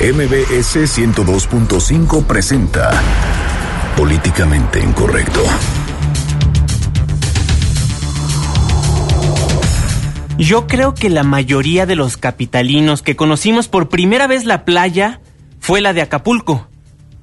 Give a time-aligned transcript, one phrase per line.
[0.00, 2.90] MBS 102.5 presenta
[3.98, 5.44] Políticamente Incorrecto.
[10.38, 15.20] Yo creo que la mayoría de los capitalinos que conocimos por primera vez la playa
[15.58, 16.66] fue la de Acapulco,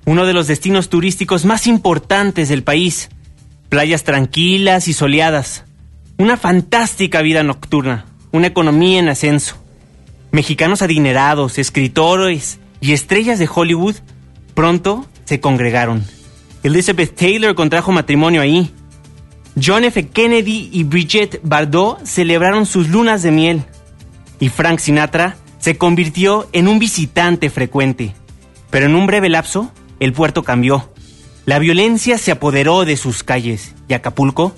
[0.05, 3.09] uno de los destinos turísticos más importantes del país.
[3.70, 5.66] Playas tranquilas y soleadas,
[6.20, 9.57] una fantástica vida nocturna, una economía en ascenso.
[10.30, 13.96] Mexicanos adinerados, escritores y estrellas de Hollywood
[14.54, 16.04] pronto se congregaron.
[16.64, 18.74] Elizabeth Taylor contrajo matrimonio ahí.
[19.61, 20.07] John F.
[20.10, 23.64] Kennedy y Brigitte Bardot celebraron sus lunas de miel.
[24.39, 28.14] Y Frank Sinatra se convirtió en un visitante frecuente.
[28.69, 30.91] Pero en un breve lapso, el puerto cambió.
[31.46, 34.53] La violencia se apoderó de sus calles y Acapulco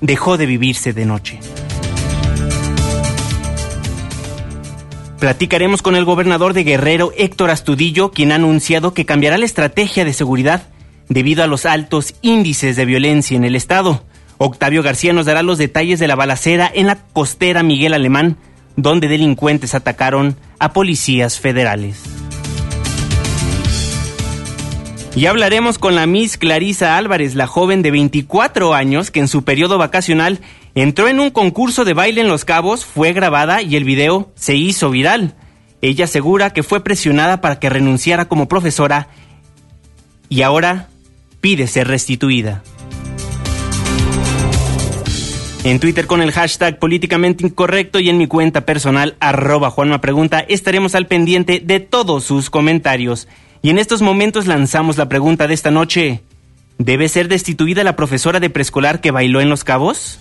[0.00, 1.38] dejó de vivirse de noche.
[5.22, 10.04] Platicaremos con el gobernador de Guerrero, Héctor Astudillo, quien ha anunciado que cambiará la estrategia
[10.04, 10.64] de seguridad
[11.08, 14.02] debido a los altos índices de violencia en el estado.
[14.38, 18.36] Octavio García nos dará los detalles de la balacera en la costera Miguel Alemán,
[18.74, 22.02] donde delincuentes atacaron a policías federales.
[25.14, 29.44] Y hablaremos con la Miss Clarisa Álvarez, la joven de 24 años que en su
[29.44, 30.40] periodo vacacional
[30.74, 34.54] entró en un concurso de baile en Los Cabos, fue grabada y el video se
[34.54, 35.34] hizo viral.
[35.80, 39.08] Ella asegura que fue presionada para que renunciara como profesora
[40.28, 40.88] y ahora
[41.40, 42.62] pide ser restituida.
[45.64, 50.40] En Twitter con el hashtag políticamente incorrecto y en mi cuenta personal arroba Juanma Pregunta
[50.40, 53.28] estaremos al pendiente de todos sus comentarios.
[53.62, 56.22] Y en estos momentos lanzamos la pregunta de esta noche.
[56.78, 60.18] ¿Debe ser destituida la profesora de preescolar que bailó en Los Cabos?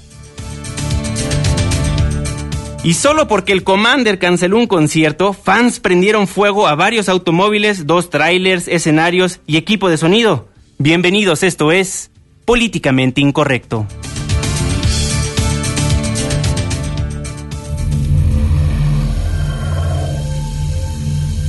[2.83, 8.09] Y solo porque el Commander canceló un concierto, fans prendieron fuego a varios automóviles, dos
[8.09, 10.49] trailers, escenarios y equipo de sonido.
[10.79, 12.09] Bienvenidos, esto es
[12.43, 13.85] Políticamente Incorrecto.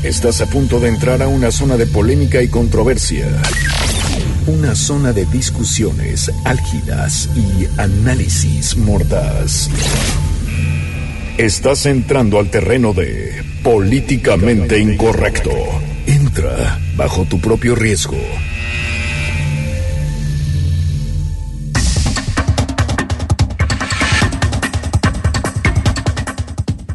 [0.04, 3.26] Estás a punto de entrar a una zona de polémica y controversia.
[4.46, 9.70] Una zona de discusiones álgidas y análisis mordaz.
[11.38, 15.50] Estás entrando al terreno de políticamente incorrecto.
[16.06, 18.18] Entra bajo tu propio riesgo.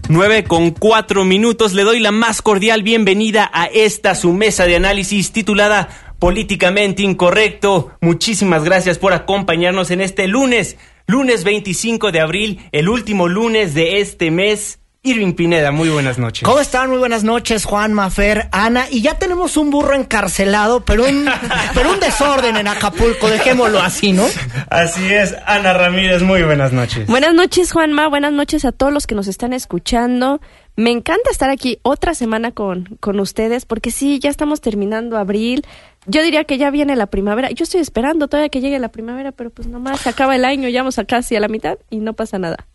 [0.09, 1.73] 9 con 4 minutos.
[1.73, 5.89] Le doy la más cordial bienvenida a esta su mesa de análisis titulada
[6.19, 7.91] Políticamente Incorrecto.
[8.01, 10.77] Muchísimas gracias por acompañarnos en este lunes,
[11.07, 14.79] lunes 25 de abril, el último lunes de este mes.
[15.03, 16.43] Irving Pineda, muy buenas noches.
[16.43, 16.89] ¿Cómo están?
[16.89, 18.87] Muy buenas noches, Juan, Mafer, Ana.
[18.91, 21.29] Y ya tenemos un burro encarcelado, pero un,
[21.73, 24.25] pero un desorden en Acapulco, dejémoslo así, ¿no?
[24.69, 27.07] Así es, Ana Ramírez, muy buenas noches.
[27.07, 30.41] Buenas noches, Juanma, buenas noches a todos los que nos están escuchando.
[30.75, 35.65] Me encanta estar aquí otra semana con, con ustedes, porque sí, ya estamos terminando abril.
[36.07, 37.51] Yo diría que ya viene la primavera.
[37.51, 40.69] Yo estoy esperando todavía que llegue la primavera, pero pues nomás se acaba el año,
[40.69, 42.65] ya vamos a casi a la mitad y no pasa nada.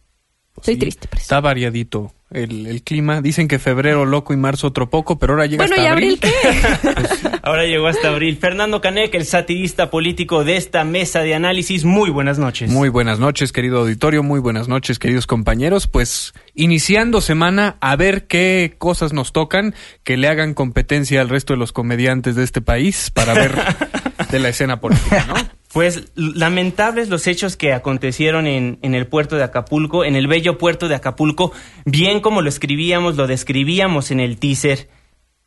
[0.58, 1.08] Estoy triste.
[1.08, 3.20] Por Está variadito el, clima.
[3.20, 6.18] Dicen que febrero loco y marzo otro poco, pero ahora llega hasta ¿y abril.
[6.20, 6.32] qué?
[7.42, 8.36] Ahora llegó hasta abril.
[8.36, 11.84] Fernando Canek, el satirista político de esta mesa de análisis.
[11.84, 12.70] Muy buenas noches.
[12.70, 14.22] Muy buenas noches, querido auditorio.
[14.22, 15.88] Muy buenas noches, queridos compañeros.
[15.88, 21.52] Pues iniciando semana, a ver qué cosas nos tocan que le hagan competencia al resto
[21.52, 23.52] de los comediantes de este país para ver
[24.30, 25.34] de la escena política, ¿no?
[25.72, 30.86] Pues lamentables los hechos que acontecieron en, el puerto de Acapulco, en el bello puerto
[30.86, 31.52] de Acapulco,
[31.86, 34.90] bien como lo escribíamos, lo describíamos en el teaser.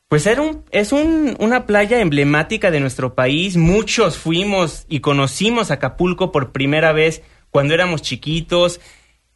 [0.08, 3.56] Pues era un, es un, una playa emblemática de nuestro país.
[3.56, 7.22] Muchos fuimos y conocimos Acapulco por primera vez
[7.52, 8.82] cuando éramos chiquitos.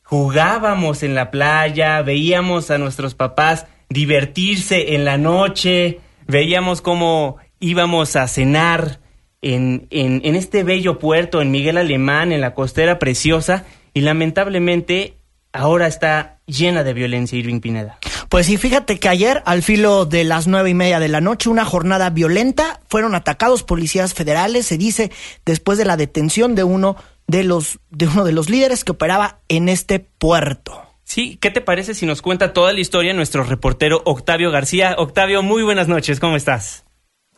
[0.02, 8.16] Jugábamos en la playa, veíamos a nuestros papás divertirse en la noche, veíamos cómo íbamos
[8.16, 9.00] a cenar
[9.42, 15.16] en, en, en este bello puerto, en Miguel Alemán, en la costera preciosa, y lamentablemente
[15.52, 18.00] ahora está llena de violencia, Irving Pineda.
[18.30, 21.50] Pues sí, fíjate que ayer, al filo de las nueve y media de la noche,
[21.50, 25.12] una jornada violenta, fueron atacados policías federales, se dice,
[25.46, 26.96] después de la detención de uno
[27.26, 30.84] de los, de uno de los líderes que operaba en este puerto.
[31.04, 34.96] Sí, ¿qué te parece si nos cuenta toda la historia nuestro reportero Octavio García?
[35.00, 36.86] Octavio, muy buenas noches, ¿cómo estás?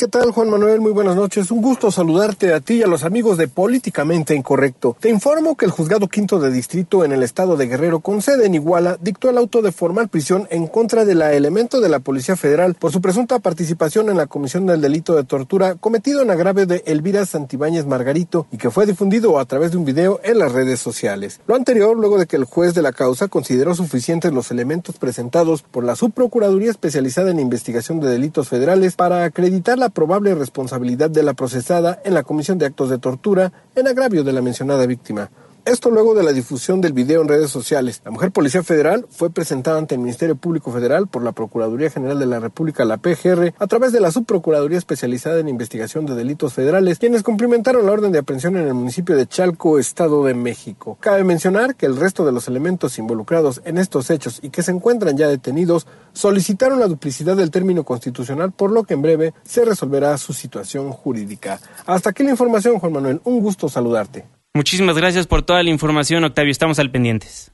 [0.01, 0.81] ¿Qué tal, Juan Manuel?
[0.81, 1.51] Muy buenas noches.
[1.51, 4.97] Un gusto saludarte a ti y a los amigos de Políticamente Incorrecto.
[4.99, 8.47] Te informo que el juzgado quinto de distrito en el estado de Guerrero, con sede
[8.47, 11.99] en Iguala, dictó el auto de formal prisión en contra de la elemento de la
[11.99, 16.31] Policía Federal por su presunta participación en la comisión del delito de tortura cometido en
[16.31, 20.39] agravio de Elvira Santibáñez Margarito y que fue difundido a través de un video en
[20.39, 21.41] las redes sociales.
[21.45, 25.61] Lo anterior, luego de que el juez de la causa consideró suficientes los elementos presentados
[25.61, 31.23] por la Subprocuraduría Especializada en Investigación de Delitos Federales para acreditar la probable responsabilidad de
[31.23, 35.29] la procesada en la comisión de actos de tortura en agravio de la mencionada víctima.
[35.63, 38.01] Esto luego de la difusión del video en redes sociales.
[38.03, 42.17] La mujer policía federal fue presentada ante el Ministerio Público Federal por la Procuraduría General
[42.17, 46.53] de la República, la PGR, a través de la Subprocuraduría Especializada en Investigación de Delitos
[46.53, 50.97] Federales, quienes cumplimentaron la orden de aprehensión en el municipio de Chalco, Estado de México.
[50.99, 54.71] Cabe mencionar que el resto de los elementos involucrados en estos hechos y que se
[54.71, 59.63] encuentran ya detenidos solicitaron la duplicidad del término constitucional, por lo que en breve se
[59.63, 61.59] resolverá su situación jurídica.
[61.85, 63.21] Hasta aquí la información, Juan Manuel.
[63.25, 64.40] Un gusto saludarte.
[64.53, 66.51] Muchísimas gracias por toda la información, Octavio.
[66.51, 67.51] Estamos al pendientes.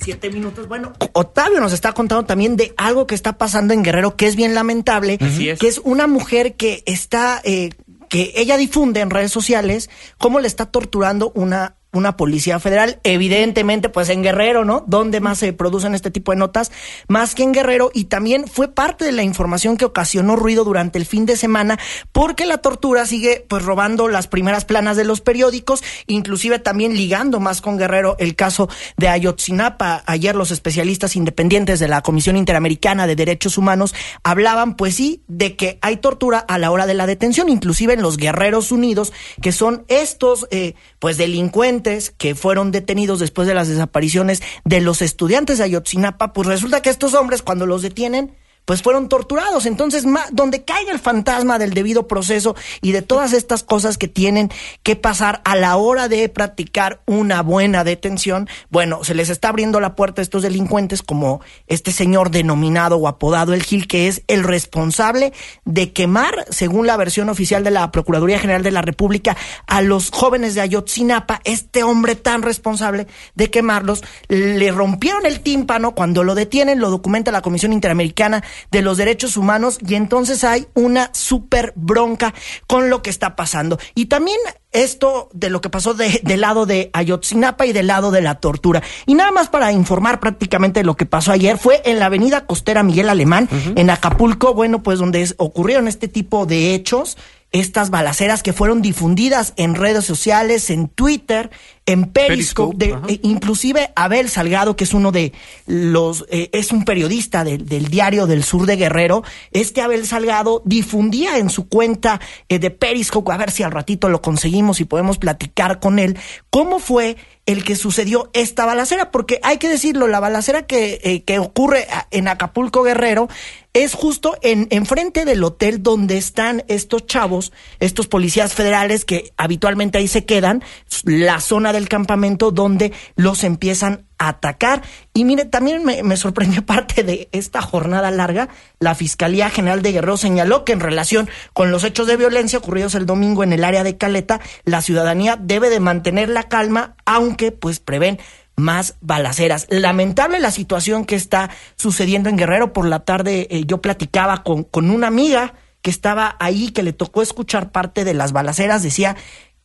[0.00, 0.68] Siete minutos.
[0.68, 4.36] Bueno, Octavio nos está contando también de algo que está pasando en Guerrero que es
[4.36, 5.18] bien lamentable.
[5.18, 7.70] Que es una mujer que está, eh,
[8.08, 13.90] que ella difunde en redes sociales cómo le está torturando una una policía federal, evidentemente
[13.90, 14.82] pues en Guerrero, ¿no?
[14.86, 16.72] Donde más se producen este tipo de notas,
[17.06, 20.98] más que en Guerrero y también fue parte de la información que ocasionó ruido durante
[20.98, 21.78] el fin de semana
[22.10, 27.40] porque la tortura sigue pues robando las primeras planas de los periódicos, inclusive también ligando
[27.40, 30.02] más con Guerrero el caso de Ayotzinapa.
[30.06, 35.56] Ayer los especialistas independientes de la Comisión Interamericana de Derechos Humanos hablaban pues sí de
[35.56, 39.12] que hay tortura a la hora de la detención, inclusive en los Guerreros Unidos,
[39.42, 45.02] que son estos eh, pues delincuentes que fueron detenidos después de las desapariciones de los
[45.02, 48.32] estudiantes de Ayotzinapa, pues resulta que estos hombres cuando los detienen
[48.64, 49.66] pues fueron torturados.
[49.66, 54.50] Entonces, donde caiga el fantasma del debido proceso y de todas estas cosas que tienen
[54.82, 59.80] que pasar a la hora de practicar una buena detención, bueno, se les está abriendo
[59.80, 64.22] la puerta a estos delincuentes como este señor denominado o apodado el Gil, que es
[64.28, 65.32] el responsable
[65.64, 69.36] de quemar, según la versión oficial de la Procuraduría General de la República,
[69.66, 75.94] a los jóvenes de Ayotzinapa, este hombre tan responsable de quemarlos, le rompieron el tímpano
[75.94, 80.66] cuando lo detienen, lo documenta la Comisión Interamericana de los derechos humanos y entonces hay
[80.74, 82.34] una súper bronca
[82.66, 83.78] con lo que está pasando.
[83.94, 84.38] Y también
[84.72, 88.36] esto de lo que pasó de, del lado de Ayotzinapa y del lado de la
[88.36, 88.82] tortura.
[89.06, 92.82] Y nada más para informar prácticamente lo que pasó ayer, fue en la avenida costera
[92.82, 97.16] Miguel Alemán, en Acapulco, bueno, pues donde ocurrieron este tipo de hechos
[97.52, 101.50] estas balaceras que fueron difundidas en redes sociales, en Twitter,
[101.92, 105.32] en Periscope, eh, inclusive Abel Salgado, que es uno de
[105.66, 109.22] los, eh, es un periodista del diario del sur de Guerrero,
[109.52, 114.08] este Abel Salgado difundía en su cuenta eh, de Periscope, a ver si al ratito
[114.08, 116.18] lo conseguimos y podemos platicar con él,
[116.50, 121.40] cómo fue el que sucedió esta balacera, porque hay que decirlo, la balacera que, que
[121.40, 123.28] ocurre en Acapulco Guerrero
[123.72, 129.98] es justo en enfrente del hotel donde están estos chavos, estos policías federales que habitualmente
[129.98, 130.62] ahí se quedan,
[131.04, 134.82] la zona del campamento donde los empiezan a atacar.
[135.14, 138.48] Y mire, también me, me sorprendió parte de esta jornada larga,
[138.78, 142.94] la Fiscalía General de Guerrero señaló que en relación con los hechos de violencia ocurridos
[142.94, 147.52] el domingo en el área de Caleta, la ciudadanía debe de mantener la calma, aunque
[147.52, 148.18] pues prevén
[148.56, 149.66] más balaceras.
[149.70, 152.72] Lamentable la situación que está sucediendo en Guerrero.
[152.72, 156.92] Por la tarde eh, yo platicaba con, con una amiga que estaba ahí, que le
[156.92, 158.82] tocó escuchar parte de las balaceras.
[158.82, 159.16] Decía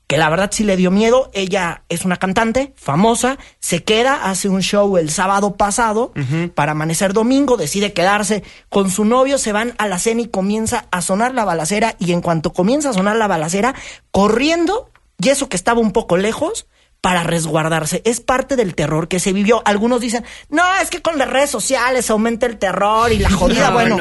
[0.07, 1.29] que la verdad sí le dio miedo.
[1.33, 6.13] Ella es una cantante famosa, se queda, hace un show el sábado pasado
[6.55, 10.87] para amanecer domingo, decide quedarse con su novio, se van a la cena y comienza
[10.91, 13.75] a sonar la balacera y en cuanto comienza a sonar la balacera,
[14.11, 16.67] corriendo, y eso que estaba un poco lejos,
[17.01, 18.01] para resguardarse.
[18.05, 19.61] Es parte del terror que se vivió.
[19.65, 23.69] Algunos dicen, no, es que con las redes sociales aumenta el terror y la jodida.
[23.69, 23.97] bueno,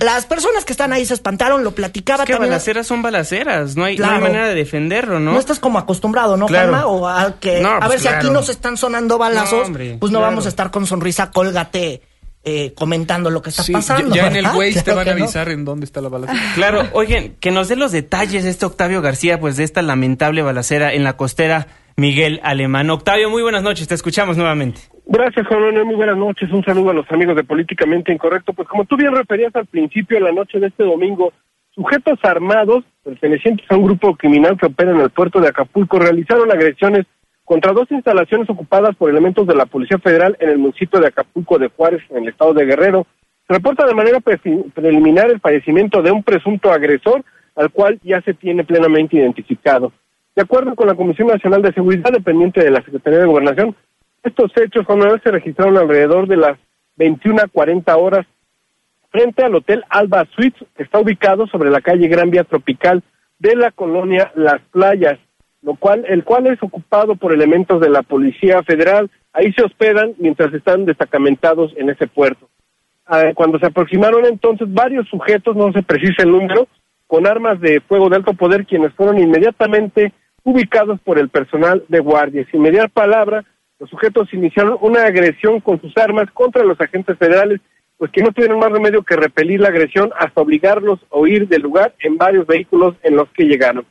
[0.00, 3.84] las personas que están ahí se espantaron, lo platicaba es que balaceras son balaceras, no
[3.84, 5.32] hay, manera de defenderlo, ¿no?
[5.32, 6.86] No estás como acostumbrado, ¿no, Calma?
[6.86, 10.46] O a que, a ver pues si aquí nos están sonando balazos, pues no vamos
[10.46, 12.02] a estar con sonrisa, cólgate.
[12.42, 14.14] Eh, comentando lo que está pasando.
[14.14, 16.40] Ya, en el Waze te van a avisar en dónde está la balacera.
[16.54, 20.94] Claro, oigan, que nos dé los detalles este Octavio García, pues de esta lamentable balacera
[20.94, 21.66] en la costera
[22.00, 22.88] Miguel Alemán.
[22.88, 24.80] Octavio, muy buenas noches, te escuchamos nuevamente.
[25.04, 26.50] Gracias, Juan muy buenas noches.
[26.50, 28.54] Un saludo a los amigos de Políticamente Incorrecto.
[28.54, 31.34] Pues como tú bien referías al principio de la noche de este domingo,
[31.74, 36.50] sujetos armados pertenecientes a un grupo criminal que opera en el puerto de Acapulco realizaron
[36.50, 37.04] agresiones
[37.44, 41.58] contra dos instalaciones ocupadas por elementos de la Policía Federal en el municipio de Acapulco
[41.58, 43.06] de Juárez, en el estado de Guerrero.
[43.46, 47.24] reporta de manera preliminar el fallecimiento de un presunto agresor
[47.56, 49.92] al cual ya se tiene plenamente identificado.
[50.40, 53.76] De acuerdo con la Comisión Nacional de Seguridad dependiente de la Secretaría de Gobernación,
[54.22, 54.86] estos hechos
[55.22, 56.58] se registraron alrededor de las
[56.96, 58.26] 21 a 40 horas
[59.10, 63.02] frente al Hotel Alba Suites, que está ubicado sobre la calle Gran Vía Tropical
[63.38, 65.18] de la colonia Las Playas,
[65.60, 69.10] lo cual, el cual es ocupado por elementos de la Policía Federal.
[69.34, 72.48] Ahí se hospedan mientras están destacamentados en ese puerto.
[73.04, 76.66] Ah, cuando se aproximaron entonces varios sujetos, no se precisa el número,
[77.06, 82.00] con armas de fuego de alto poder, quienes fueron inmediatamente ubicados por el personal de
[82.00, 82.46] guardia.
[82.50, 83.44] Sin mediar palabra,
[83.78, 87.60] los sujetos iniciaron una agresión con sus armas contra los agentes federales,
[87.96, 91.62] pues que no tuvieron más remedio que repelir la agresión hasta obligarlos a huir del
[91.62, 93.84] lugar en varios vehículos en los que llegaron.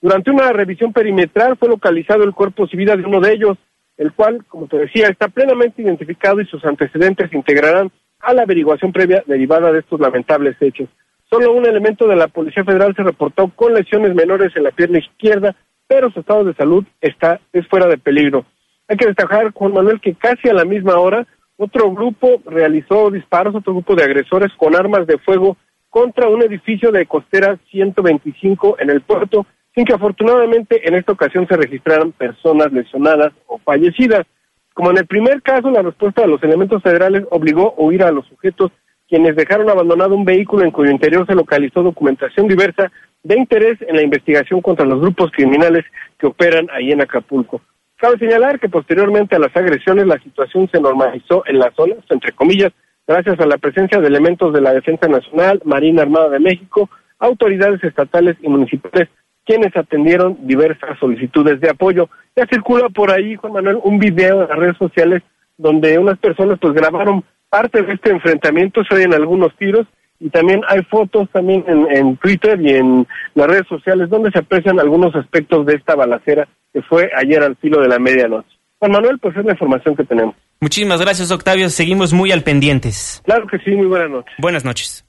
[0.00, 3.56] Durante una revisión perimetral fue localizado el cuerpo civil de uno de ellos,
[3.96, 8.92] el cual, como te decía, está plenamente identificado y sus antecedentes integrarán a la averiguación
[8.92, 10.88] previa derivada de estos lamentables hechos.
[11.30, 14.98] Solo un elemento de la Policía Federal se reportó con lesiones menores en la pierna
[14.98, 15.56] izquierda,
[15.86, 18.44] pero su estado de salud está es fuera de peligro.
[18.88, 21.26] Hay que destacar, Juan Manuel, que casi a la misma hora
[21.56, 25.56] otro grupo realizó disparos, otro grupo de agresores con armas de fuego
[25.88, 31.46] contra un edificio de costera 125 en el puerto, sin que afortunadamente en esta ocasión
[31.46, 34.26] se registraran personas lesionadas o fallecidas.
[34.72, 38.10] Como en el primer caso, la respuesta de los elementos federales obligó a huir a
[38.10, 38.72] los sujetos
[39.08, 42.90] quienes dejaron abandonado un vehículo en cuyo interior se localizó documentación diversa
[43.24, 45.84] de interés en la investigación contra los grupos criminales
[46.18, 47.62] que operan ahí en Acapulco.
[47.96, 52.32] Cabe señalar que posteriormente a las agresiones la situación se normalizó en la zona, entre
[52.32, 52.70] comillas,
[53.06, 57.82] gracias a la presencia de elementos de la Defensa Nacional, Marina Armada de México, autoridades
[57.82, 59.08] estatales y municipales,
[59.46, 62.10] quienes atendieron diversas solicitudes de apoyo.
[62.36, 65.22] Ya circula por ahí, Juan Manuel, un video en las redes sociales
[65.56, 69.86] donde unas personas pues grabaron parte de este enfrentamiento, se oyen algunos tiros
[70.24, 74.80] y también hay fotos también en, Twitter y en las redes sociales donde se aprecian
[74.80, 78.48] algunos aspectos de esta balacera que fue ayer al filo de la medianoche.
[78.78, 80.34] Juan Manuel, pues es la información que tenemos.
[80.60, 81.68] Muchísimas gracias, Octavio.
[81.68, 83.20] Seguimos muy al pendientes.
[83.26, 84.34] Claro que sí, muy buenas noches.
[84.38, 85.04] Buenas noches.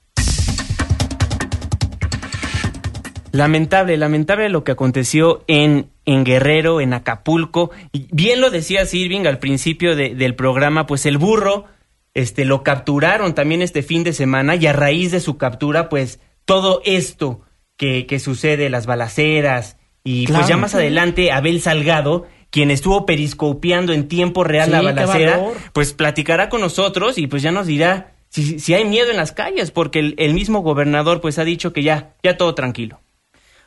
[3.32, 7.72] Lamentable, lamentable lo que aconteció en, en Guerrero, en Acapulco.
[8.12, 11.68] bien lo decía Irving al principio del programa, pues el burro
[12.16, 16.20] este, lo capturaron también este fin de semana y a raíz de su captura, pues
[16.46, 17.42] todo esto
[17.78, 23.92] que, que sucede, las balaceras y pues ya más adelante Abel Salgado, quien estuvo periscopiando
[23.92, 25.42] en tiempo real la balacera,
[25.74, 29.32] pues platicará con nosotros y pues ya nos dirá si, si hay miedo en las
[29.32, 33.02] calles, porque el, el mismo gobernador pues ha dicho que ya, ya todo tranquilo.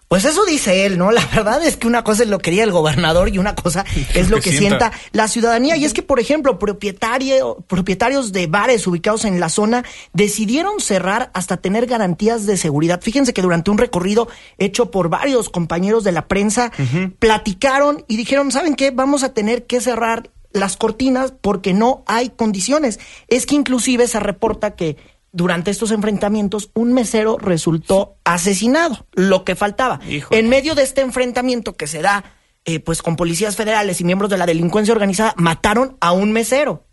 [0.08, 1.10] Pues eso dice él, ¿no?
[1.12, 3.84] La verdad es que una cosa es lo que quería el gobernador y una cosa
[4.14, 4.90] es lo que, sienta.
[5.12, 5.76] la ciudadanía.
[5.76, 9.84] Y es que, por ejemplo, propietario, propietarios de bares ubicados en la zona
[10.14, 13.02] decidieron cerrar hasta tener garantías de seguridad.
[13.02, 16.72] Fíjense que durante un recorrido hecho por varios compañeros de la prensa,
[17.18, 18.90] platicaron y dijeron, ¿saben qué?
[18.90, 22.98] Vamos a tener que cerrar las cortinas porque no hay condiciones.
[23.28, 24.96] Es que inclusive se reporta que
[25.38, 30.00] durante estos enfrentamientos un mesero resultó asesinado, lo que faltaba.
[30.30, 32.24] En medio de este enfrentamiento que se da
[32.64, 36.84] eh, pues con policías federales y miembros de la delincuencia organizada, mataron a un mesero.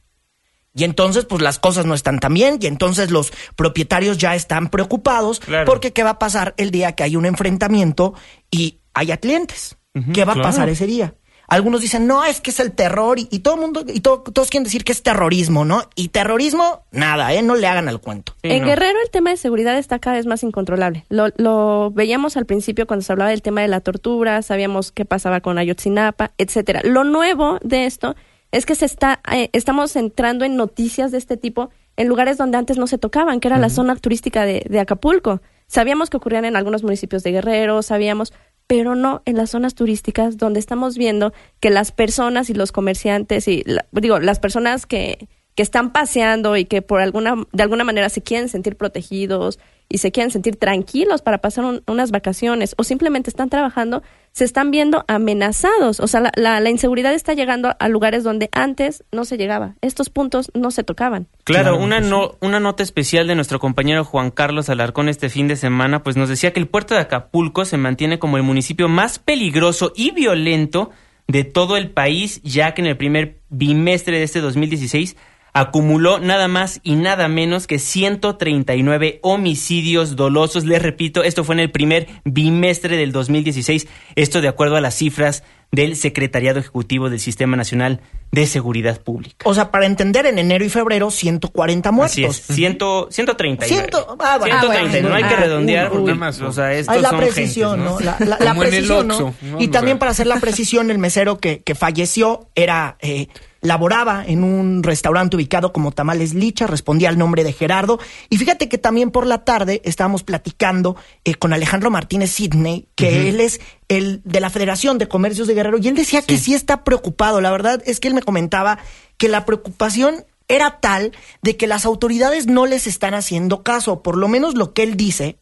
[0.73, 4.69] Y entonces, pues las cosas no están tan bien, y entonces los propietarios ya están
[4.69, 8.13] preocupados porque ¿qué va a pasar el día que hay un enfrentamiento
[8.51, 9.77] y haya clientes?
[10.13, 11.15] ¿Qué va a pasar ese día?
[11.47, 14.63] Algunos dicen, no, es que es el terror y, todo el mundo, y todos quieren
[14.63, 15.83] decir que es terrorismo, ¿no?
[15.95, 17.41] Y terrorismo, nada, ¿eh?
[17.41, 18.33] No le hagan al cuento.
[18.43, 21.05] en Guerrero el tema de seguridad está cada vez más incontrolable.
[21.09, 25.05] Lo, lo, veíamos al principio cuando se hablaba del tema de la tortura, sabíamos qué
[25.05, 26.81] pasaba con Ayotzinapa, etcétera.
[26.83, 28.15] Lo nuevo de esto
[28.51, 32.57] es que se está, eh, estamos entrando en noticias de este tipo en lugares donde
[32.57, 35.41] antes no se tocaban, que era la zona turística de, de Acapulco.
[35.67, 38.33] Sabíamos que ocurrían en algunos municipios de Guerrero, sabíamos,
[38.67, 43.47] pero no en las zonas turísticas donde estamos viendo que las personas y los comerciantes
[43.47, 48.09] y digo las personas que, que están paseando y que por alguna de alguna manera
[48.09, 49.57] se quieren sentir protegidos
[49.87, 54.71] y se quieren sentir tranquilos para pasar unas vacaciones o simplemente están trabajando, se están
[54.71, 55.99] viendo amenazados.
[55.99, 59.75] O sea, la, la, inseguridad está llegando a lugares donde antes no se llegaba.
[59.81, 61.27] Estos puntos no se tocaban.
[61.43, 65.55] Claro, una, no, una nota especial de nuestro compañero Juan Carlos Alarcón este fin de
[65.55, 69.19] semana, pues nos decía que el puerto de Acapulco se mantiene como el municipio más
[69.19, 70.89] peligroso y violento
[71.27, 75.15] de todo el país, ya que en el primer bimestre de este 2016
[75.55, 80.65] acumuló nada más y nada menos que 139 homicidios dolosos.
[80.65, 84.95] Les repito, esto fue en el primer bimestre del 2016, esto de acuerdo a las
[84.95, 89.37] cifras del Secretariado Ejecutivo del Sistema Nacional de Seguridad Pública.
[89.45, 92.11] O sea, para entender, en enero y febrero, 140 muertos.
[92.17, 93.67] Así es, ciento, 139.
[93.81, 94.59] Ciento- ah, bueno.
[94.59, 96.47] 139, no hay que Ah, redondear uy, porque, uy.
[96.47, 97.99] o sea, estos Hay la son precisión, gentes, ¿no?
[98.01, 99.33] La, la- la Como en el precisión, ¿no?
[99.41, 99.61] ¿no?
[99.61, 102.97] Y también para hacer la precisión, el mesero que, que falleció era...
[102.99, 103.27] Eh,
[103.61, 107.99] laboraba en un restaurante ubicado como Tamales Licha, respondía al nombre de Gerardo.
[108.29, 113.29] Y fíjate que también por la tarde estábamos platicando eh, con Alejandro Martínez Sidney, que
[113.29, 116.53] él es el de la Federación de Comercios de Guerrero, y él decía que sí
[116.53, 117.41] está preocupado.
[117.41, 118.79] La verdad es que él me comentaba
[119.17, 124.17] que la preocupación era tal de que las autoridades no les están haciendo caso, por
[124.17, 125.37] lo menos lo que él dice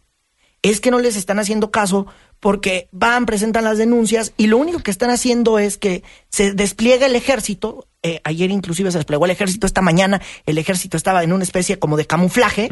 [0.64, 2.08] es que no les están haciendo caso
[2.40, 7.06] porque van, presentan las denuncias y lo único que están haciendo es que se despliega
[7.06, 7.88] el ejército.
[8.02, 11.80] eh, ayer inclusive se desplegó el ejército, esta mañana el ejército estaba en una especie
[11.80, 12.70] como de camuflaje,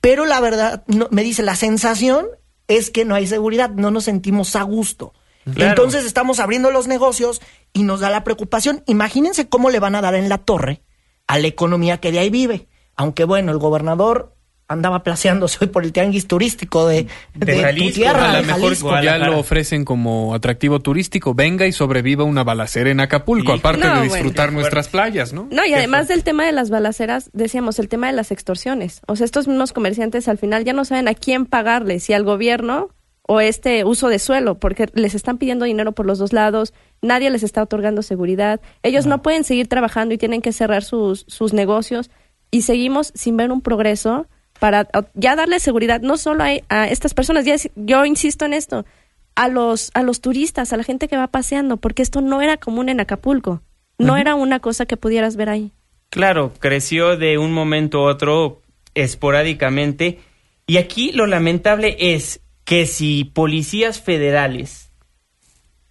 [0.00, 2.26] pero la verdad, no- me dice, la sensación
[2.68, 5.12] es que no hay seguridad, no nos sentimos a gusto.
[5.54, 5.70] Claro.
[5.70, 7.40] Entonces estamos abriendo los negocios
[7.72, 8.82] y nos da la preocupación.
[8.86, 10.82] Imagínense cómo le van a dar en la torre
[11.26, 12.68] a la economía que de ahí vive.
[12.96, 14.34] Aunque bueno, el gobernador
[14.70, 19.02] andaba placeándose hoy por el tianguis turístico de, De Jalisco, tierra, a de lo mejor
[19.02, 21.34] ya lo ofrecen como atractivo turístico.
[21.34, 23.58] Venga y sobreviva una balacera en Acapulco, Sí.
[23.58, 24.14] aparte No, de bueno.
[24.14, 25.48] disfrutar nuestras playas, ¿no?
[25.50, 29.00] No, y además del tema de las balaceras, decíamos el tema de las extorsiones.
[29.08, 32.22] O sea, estos mismos comerciantes al final ya no saben a quién pagarle, si al
[32.22, 32.90] gobierno
[33.22, 36.72] o este uso de suelo, porque les están pidiendo dinero por los dos lados,
[37.02, 41.24] nadie les está otorgando seguridad, ellos no pueden seguir trabajando y tienen que cerrar sus,
[41.28, 42.10] sus negocios
[42.50, 44.26] y seguimos sin ver un progreso
[44.60, 48.84] para ya darle seguridad no solo a, a estas personas, ya yo insisto en esto,
[49.34, 52.58] a los, a los turistas, a la gente que va paseando, porque esto no era
[52.58, 53.62] común en Acapulco,
[53.98, 55.72] no era una cosa que pudieras ver ahí.
[56.10, 58.62] Claro, creció de un momento a otro
[58.94, 60.20] esporádicamente.
[60.66, 64.90] Y aquí lo lamentable es que si policías federales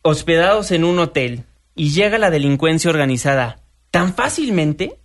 [0.01, 1.43] hospedados en un hotel
[1.75, 3.61] y llega la delincuencia organizada
[3.91, 4.99] tan fácilmente,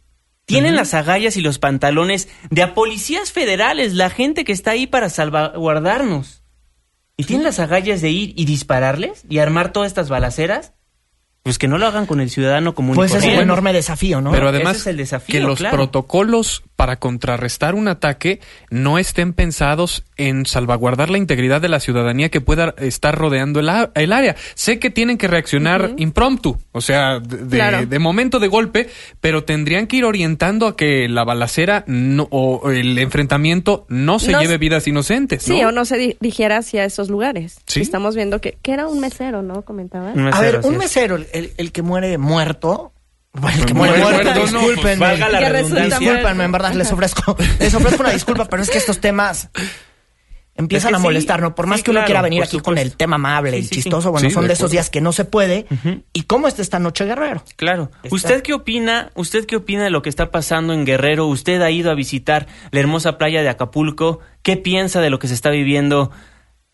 [0.47, 4.87] tienen las agallas y los pantalones de a policías federales, la gente que está ahí
[4.87, 6.43] para salvaguardarnos.
[7.17, 10.75] Y tienen las agallas de ir y dispararles y armar todas estas balaceras.
[11.45, 12.95] Pues que no lo hagan con el ciudadano común.
[12.95, 14.31] Pues es un enorme desafío, ¿no?
[14.31, 15.77] Pero Ese además, es el desafío, que los claro.
[15.77, 22.31] protocolos para contrarrestar un ataque no estén pensados en salvaguardar la integridad de la ciudadanía
[22.31, 24.37] que pueda estar rodeando el, a- el área.
[24.55, 27.85] Sé que tienen que reaccionar impromptu, o sea, de, de- Claro.
[27.85, 28.89] de momento de golpe,
[29.21, 34.33] pero tendrían que ir orientando a que la balacera no, o el enfrentamiento no se
[34.33, 35.43] No lleve vidas inocentes.
[35.43, 35.69] Sí, ¿no?
[35.69, 37.59] o no se di- dirigiera hacia esos lugares.
[37.67, 37.83] Sí.
[37.83, 39.61] Estamos viendo que, que era un mesero, ¿no?
[39.61, 40.13] Comentaba.
[40.15, 40.79] Un A ver, un es.
[40.79, 42.93] mesero, el, el- que muere muerto.
[43.37, 45.05] Bueno, el que Muere muere muerto, muerto, no, pues, discúlpenme.
[45.07, 45.99] valga la redundancia.
[45.99, 49.49] Discúlpenme, en verdad, les ofrezco, les ofrezco una disculpa, pero es que estos temas
[50.55, 51.53] empiezan Es que a sí, molestar, ¿no?
[51.57, 53.69] Por más sí, que uno claro, quiera venir aquí con el tema amable Sí, y
[53.69, 55.67] chistoso, bueno, Sí, son de de esos días que no se puede.
[56.13, 57.43] ¿Y cómo está esta noche, Guerrero?
[57.57, 57.91] Claro.
[58.05, 59.11] Está- ¿Usted qué opina?
[59.17, 61.27] ¿Usted qué opina de lo que está pasando en Guerrero?
[61.27, 64.21] ¿Usted ha ido a visitar la hermosa playa de Acapulco?
[64.45, 66.13] ¿Qué piensa de lo que se está viviendo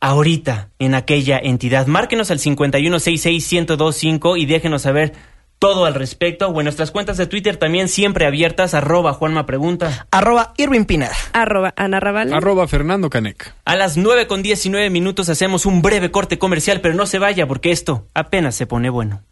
[0.01, 1.87] ahorita en aquella entidad?
[1.87, 5.13] Márquenos al 51661025 y déjenos saber
[5.61, 6.49] todo al respecto.
[6.49, 10.09] O en nuestras cuentas de Twitter también siempre abiertas, arroba Juanma Pregunta.
[10.11, 11.15] Arroba Irving Pineda.
[11.33, 12.33] Arroba Ana Raval.
[12.33, 13.55] Arroba Fernando Canec.
[13.65, 17.47] A las 9 con 19 minutos hacemos un breve corte comercial, pero no se vaya
[17.47, 19.23] porque esto apenas se pone bueno.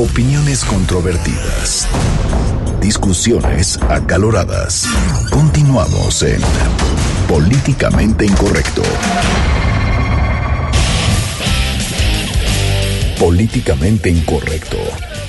[0.00, 1.86] Opiniones controvertidas.
[2.80, 4.86] Discusiones acaloradas.
[5.30, 6.40] Continuamos en
[7.28, 8.80] Políticamente Incorrecto.
[13.18, 14.78] Políticamente Incorrecto.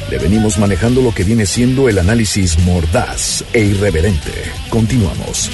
[0.10, 4.31] Le venimos manejando lo que viene siendo el análisis mordaz e irreverente.
[4.69, 5.51] Continuamos.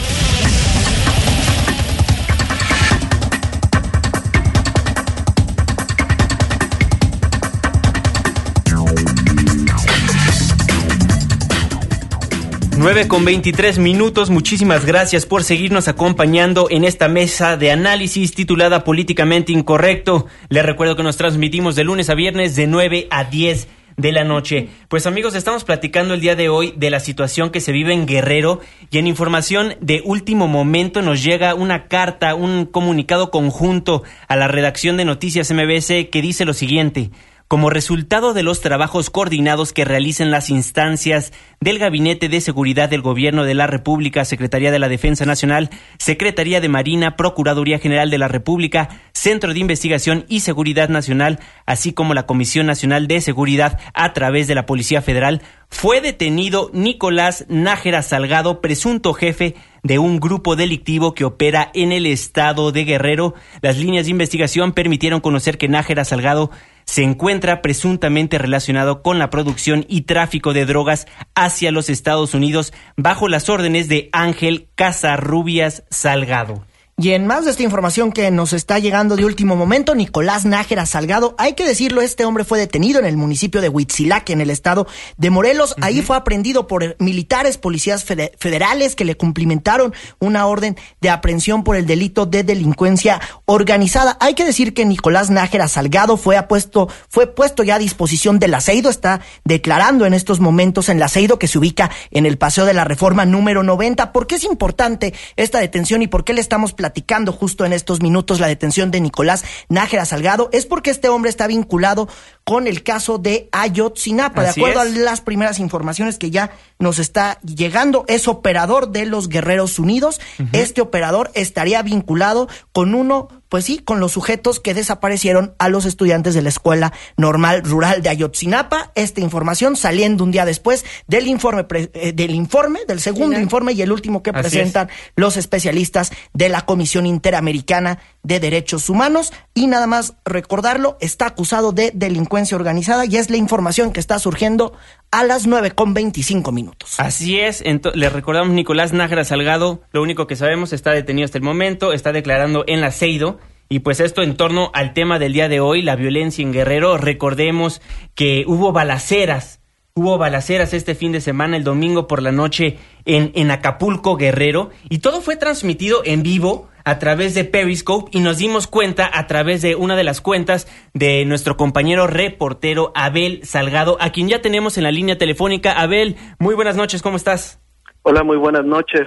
[12.77, 18.83] Nueve con 23 minutos, muchísimas gracias por seguirnos acompañando en esta mesa de análisis titulada
[18.83, 20.27] Políticamente Incorrecto.
[20.49, 24.23] Les recuerdo que nos transmitimos de lunes a viernes de 9 a 10 de la
[24.23, 24.69] noche.
[24.89, 28.05] Pues amigos, estamos platicando el día de hoy de la situación que se vive en
[28.05, 28.59] Guerrero
[28.91, 34.47] y en información de último momento nos llega una carta, un comunicado conjunto a la
[34.47, 37.09] redacción de Noticias MBS que dice lo siguiente.
[37.47, 41.31] Como resultado de los trabajos coordinados que realicen las instancias
[41.61, 46.59] del Gabinete de Seguridad del Gobierno de la República, Secretaría de la Defensa Nacional, Secretaría
[46.59, 52.13] de Marina, Procuraduría General de la República, Centro de Investigación y Seguridad Nacional, así como
[52.13, 58.01] la Comisión Nacional de Seguridad a través de la Policía Federal, fue detenido Nicolás Nájera
[58.01, 63.35] Salgado, presunto jefe de un grupo delictivo que opera en el estado de Guerrero.
[63.61, 66.51] Las líneas de investigación permitieron conocer que Nájera Salgado
[66.87, 72.73] se encuentra presuntamente relacionado con la producción y tráfico de drogas hacia los Estados Unidos
[72.95, 76.65] bajo las órdenes de Ángel Casarrubias Salgado.
[76.99, 80.87] Y en más de esta información que nos está llegando de último momento, Nicolás Nájera
[80.87, 84.49] Salgado, hay que decirlo, este hombre fue detenido en el municipio de Huitzilac, en el
[84.49, 85.75] estado de Morelos.
[85.79, 91.75] Ahí fue aprendido por militares, policías federales que le cumplimentaron una orden de aprehensión por
[91.75, 94.17] el delito de delincuencia organizada.
[94.19, 98.55] Hay que decir que Nicolás Nájera Salgado fue, apuesto, fue puesto ya a disposición del
[98.55, 102.65] aceido, está declarando en estos momentos en el aceido que se ubica en el Paseo
[102.65, 104.11] de la Reforma número 90.
[104.11, 107.73] ¿Por qué es importante esta detención y por qué le estamos planteando platicando justo en
[107.73, 112.07] estos minutos la detención de Nicolás Nájera Salgado, es porque este hombre está vinculado
[112.45, 114.41] con el caso de Ayotzinapa.
[114.41, 119.27] de acuerdo a las primeras informaciones que ya nos está llegando, es operador de los
[119.27, 120.21] Guerreros Unidos.
[120.53, 125.85] Este operador estaría vinculado con uno pues sí, con los sujetos que desaparecieron a los
[125.85, 128.91] estudiantes de la Escuela Normal Rural de Ayotzinapa.
[128.95, 133.81] Esta información saliendo un día después del informe, eh, del informe, del segundo informe y
[133.81, 139.31] el último que presentan los especialistas de la Comisión Interamericana de Derechos Humanos.
[139.53, 144.19] Y nada más recordarlo, está acusado de delincuencia organizada y es la información que está
[144.19, 144.73] surgiendo
[145.11, 146.99] a las nueve con veinticinco minutos.
[146.99, 151.43] Así es, le recordamos Nicolás Nájera Salgado, lo único que sabemos está detenido hasta el
[151.43, 153.39] momento, está declarando en la Ceido.
[153.69, 156.97] Y pues esto en torno al tema del día de hoy, la violencia en Guerrero.
[156.97, 157.81] Recordemos
[158.15, 159.59] que hubo balaceras,
[159.93, 164.69] hubo balaceras este fin de semana, el domingo por la noche en, en Acapulco, Guerrero,
[164.89, 169.27] y todo fue transmitido en vivo a través de Periscope y nos dimos cuenta a
[169.27, 174.41] través de una de las cuentas de nuestro compañero reportero Abel Salgado, a quien ya
[174.41, 175.73] tenemos en la línea telefónica.
[175.73, 177.59] Abel, muy buenas noches, ¿cómo estás?
[178.03, 179.05] Hola, muy buenas noches.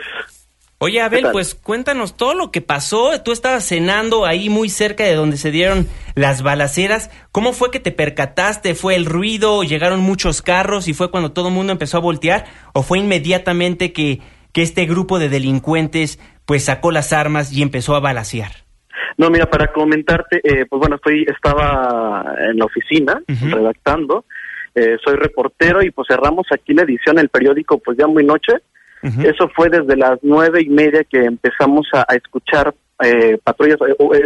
[0.77, 3.19] Oye, Abel, pues cuéntanos todo lo que pasó.
[3.23, 7.11] Tú estabas cenando ahí muy cerca de donde se dieron las balaceras.
[7.33, 8.75] ¿Cómo fue que te percataste?
[8.75, 9.62] ¿Fue el ruido?
[9.62, 12.45] ¿Llegaron muchos carros y fue cuando todo el mundo empezó a voltear?
[12.75, 14.21] ¿O fue inmediatamente que,
[14.53, 18.53] que este grupo de delincuentes pues sacó las armas y empezó a balasear.
[19.17, 24.25] No, mira, para comentarte, eh, pues bueno, estoy, estaba en la oficina redactando,
[24.75, 28.55] eh, soy reportero y pues cerramos aquí la edición del periódico pues ya muy noche.
[29.03, 33.79] Eso fue desde las nueve y media que empezamos a, escuchar eh, patrullas,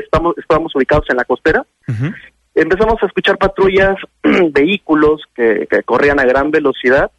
[0.02, 1.64] estamos, estábamos ubicados en la costera.
[2.56, 3.96] Empezamos a escuchar patrullas,
[4.52, 7.10] vehículos que, que corrían a gran velocidad.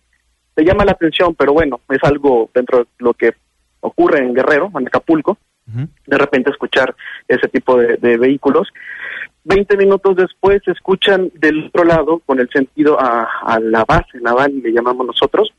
[0.56, 3.34] Te llama la atención, pero bueno, es algo dentro de lo que
[3.82, 6.96] ocurre en Guerrero, en Acapulco, de repente escuchar
[7.28, 8.70] ese tipo de, vehículos.
[9.44, 14.72] Veinte minutos después escuchan del otro lado, con el sentido a, la base naval, le
[14.72, 15.54] llamamos nosotros.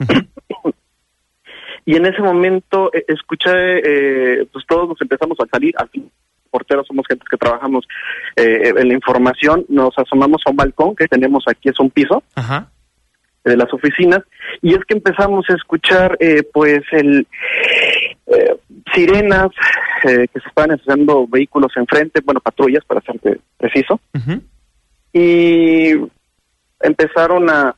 [1.84, 5.90] y en ese momento eh, escuché, eh, pues todos nos empezamos a salir, al
[6.50, 7.86] porteros somos gente que trabajamos
[8.34, 12.22] eh, en la información, nos asomamos a un balcón que tenemos aquí, es un piso.
[13.50, 14.20] De las oficinas
[14.60, 16.18] y es que empezamos a escuchar
[16.52, 17.26] pues el
[18.28, 18.56] eh,
[18.92, 19.50] sirenas
[20.02, 24.00] eh, que se estaban haciendo vehículos enfrente, bueno, patrullas para ser preciso,
[25.12, 25.92] y
[26.80, 27.76] empezaron a,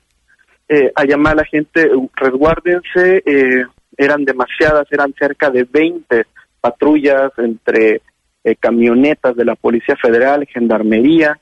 [0.68, 3.22] eh, a llamar a la gente, resguárdense,
[3.96, 6.24] eran demasiadas, eran cerca de 20
[6.62, 8.00] patrullas entre
[8.58, 11.38] camionetas de la Policía Federal, Gendarmería,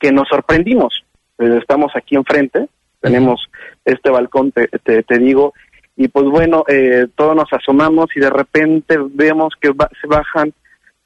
[0.00, 1.04] que nos sorprendimos.
[1.38, 2.68] estamos aquí enfrente,
[3.06, 3.48] tenemos
[3.84, 4.68] este balcón, te,
[5.02, 5.54] te digo,
[5.96, 9.68] y pues bueno, eh, todos nos asomamos y de repente vemos que
[10.00, 10.52] se bajan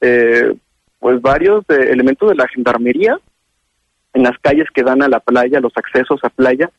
[0.00, 0.52] eh,
[0.98, 3.18] pues varios elementos de la gendarmería
[4.12, 6.70] en las calles que dan a la playa, los accesos a playa.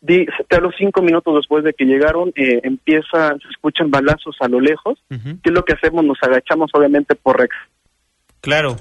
[0.00, 4.48] Di, a los cinco minutos después de que llegaron, eh, empieza, se escuchan balazos a
[4.48, 4.98] lo lejos.
[5.08, 6.04] ¿Qué es lo que hacemos?
[6.04, 7.54] Nos agachamos obviamente por Rex.
[8.40, 8.76] Claro.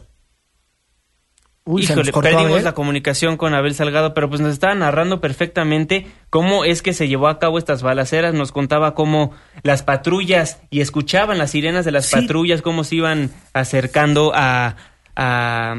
[1.78, 6.82] Híjole, perdimos la comunicación con Abel Salgado, pero pues nos estaba narrando perfectamente cómo es
[6.82, 11.52] que se llevó a cabo estas balaceras, nos contaba cómo las patrullas y escuchaban las
[11.52, 14.78] sirenas de las patrullas, cómo se iban acercando a,
[15.16, 15.76] a,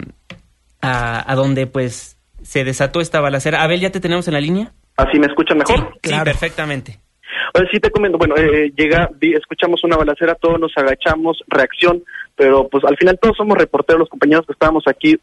[0.81, 3.62] a, donde pues se desató esta balacera.
[3.62, 4.72] Abel, ¿ya te tenemos en la línea?
[4.96, 5.98] ¿Así me escuchan mejor?
[6.05, 7.00] Sí, perfectamente.
[7.72, 12.05] sí te comento, bueno, eh, llega, escuchamos una balacera, todos nos agachamos, reacción,
[12.37, 15.18] pero pues al final todos somos reporteros, los compañeros que estábamos aquí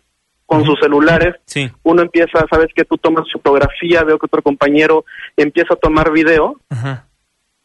[0.48, 1.36] con sus celulares.
[1.84, 5.06] Uno empieza, sabes que tú tomas fotografía, veo que otro compañero
[5.36, 6.60] empieza a tomar video.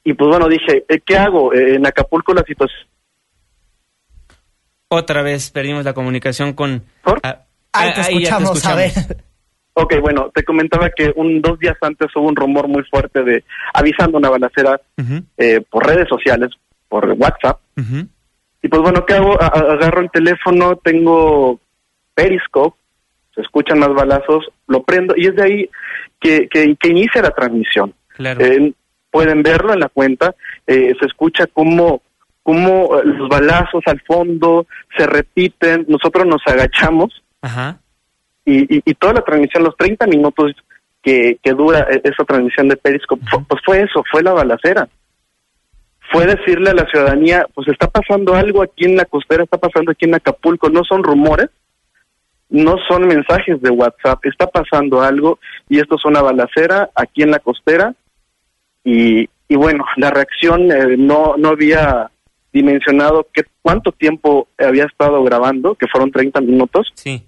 [0.04, 1.54] Y pues bueno, dije, eh, ¿qué hago?
[1.54, 2.88] Eh, en Acapulco la situación...
[4.88, 6.82] Otra vez perdimos la comunicación con...
[7.04, 7.42] Ah,
[7.72, 8.90] ahí, te escuchamos, a ver.
[9.74, 13.44] Ok, bueno, te comentaba que un dos días antes hubo un rumor muy fuerte de
[13.72, 14.78] avisando una balacera
[15.38, 16.50] eh, por redes sociales,
[16.88, 17.60] por WhatsApp.
[18.60, 19.40] Y pues bueno, ¿qué hago?
[19.40, 21.58] agarro el teléfono, tengo
[22.14, 22.76] Periscope,
[23.34, 25.70] se escuchan más balazos, lo prendo y es de ahí
[26.20, 27.94] que, que, inicia la transmisión.
[28.18, 28.72] Eh,
[29.10, 30.34] pueden verlo en la cuenta,
[30.66, 32.02] eh, se escucha cómo,
[32.42, 37.22] cómo los balazos al fondo se repiten, nosotros nos agachamos.
[37.40, 37.78] Ajá
[38.44, 40.52] y, y, toda la transmisión, los 30 minutos
[41.02, 44.88] que, que dura e, esa transmisión de Periscope, pues fue eso, fue la balacera.
[46.10, 49.92] Fue decirle a la ciudadanía, pues está pasando algo aquí en la costera, está pasando
[49.92, 51.48] aquí en Acapulco, no son rumores,
[52.52, 55.38] no son mensajes de WhatsApp, está pasando algo
[55.68, 57.94] y esto es una balacera aquí en la costera
[58.84, 62.10] y, y bueno, la reacción eh, no, no había
[62.52, 66.92] dimensionado que, cuánto tiempo había estado grabando, que fueron 30 minutos.
[66.94, 67.26] Sí.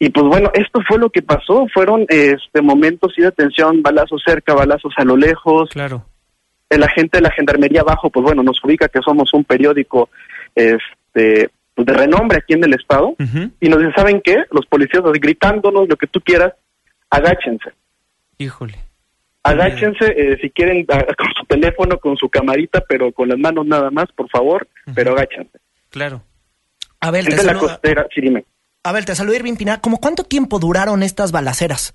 [0.00, 4.22] Y pues bueno, esto fue lo que pasó, fueron este momentos y de tensión, balazos
[4.26, 5.70] cerca, balazos a lo lejos.
[5.70, 6.04] Claro.
[6.68, 10.08] El agente de la gendarmería abajo, pues bueno, nos ubica que somos un periódico
[10.56, 13.16] este pues de renombre aquí en el estado
[13.60, 14.44] y nos dice, ¿saben qué?
[14.50, 16.54] Los policías gritándonos lo que tú quieras,
[17.10, 17.70] agáchense.
[18.38, 18.78] Híjole.
[19.42, 23.90] Agáchense eh, si quieren con su teléfono, con su camarita, pero con las manos nada
[23.90, 25.58] más, por favor, pero agáchense.
[25.90, 26.22] Claro.
[27.00, 28.44] A ver, te la costera, sí, dime.
[28.82, 29.80] A ver, te saludo Irving Pinar.
[29.80, 31.94] ¿Cómo cuánto tiempo duraron estas balaceras?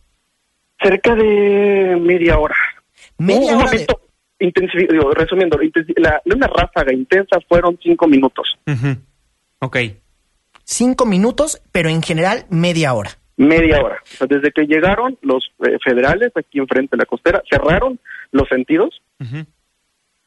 [0.82, 2.56] Cerca de media hora.
[3.18, 3.72] Media hora.
[5.16, 5.60] resumiendo,
[5.98, 8.58] la, una ráfaga intensa fueron cinco minutos.
[9.60, 9.78] Ok.
[10.64, 13.12] Cinco minutos, pero en general media hora.
[13.38, 14.02] Media hora.
[14.28, 18.00] desde que llegaron los eh, federales aquí enfrente de la costera, cerraron
[18.32, 19.02] los sentidos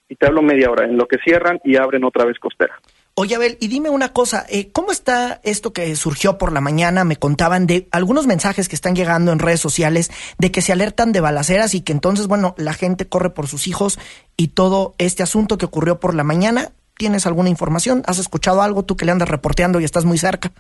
[0.09, 2.81] y te hablo media hora, en lo que cierran y abren otra vez costera.
[3.15, 7.05] Oye, Abel, y dime una cosa, eh, ¿cómo está esto que surgió por la mañana?
[7.05, 11.13] Me contaban de algunos mensajes que están llegando en redes sociales de que se alertan
[11.13, 13.99] de balaceras y que entonces, bueno, la gente corre por sus hijos
[14.39, 16.73] y todo este asunto que ocurrió por la mañana.
[17.03, 18.05] ¿Tienes alguna información?
[18.07, 20.53] ¿Has escuchado algo tú que le andas reporteando y estás muy cerca?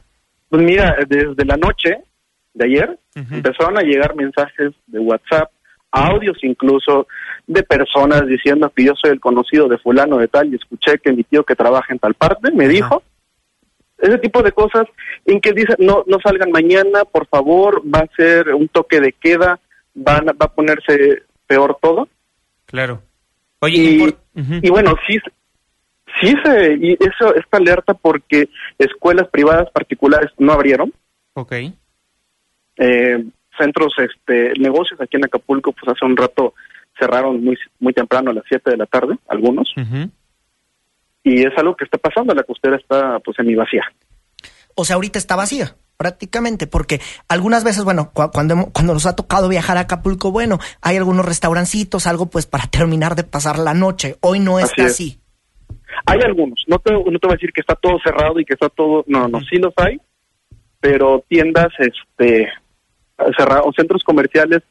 [0.49, 1.99] Pues mira, desde la noche
[2.53, 5.53] de ayer empezaron a llegar mensajes de WhatsApp,
[5.93, 7.07] audios incluso
[7.47, 11.13] de personas diciendo que yo soy el conocido de fulano de tal y escuché que
[11.13, 13.05] mi tío que trabaja en tal parte me dijo
[13.99, 14.89] ese tipo de cosas
[15.25, 19.13] en que dicen no no salgan mañana por favor va a ser un toque de
[19.13, 19.61] queda
[19.95, 22.09] van va a ponerse peor todo
[22.67, 23.01] claro.
[23.61, 25.21] Oye y, y bueno sí
[26.21, 28.49] sí se y eso está alerta porque
[28.79, 30.93] escuelas privadas particulares no abrieron
[31.35, 31.53] Ok.
[31.53, 33.25] eh,
[33.59, 36.55] centros este negocios aquí en Acapulco pues hace un rato
[36.99, 39.73] cerraron muy, muy temprano a las 7 de la tarde, algunos.
[41.25, 43.83] Y es algo que está pasando, la costera está pues semi vacía.
[44.75, 49.49] O sea, ahorita está vacía prácticamente, porque algunas veces, bueno, cuando, cuando nos ha tocado
[49.49, 54.17] viajar a Acapulco, bueno, hay algunos restaurancitos, algo pues para terminar de pasar la noche.
[54.21, 55.21] Hoy no está así.
[56.07, 58.55] Hay algunos, no te, no te voy a decir que está todo cerrado y que
[58.55, 60.01] está todo, no, no, sí los hay,
[60.81, 62.49] pero tiendas, este,
[63.37, 64.63] cerrados, centros comerciales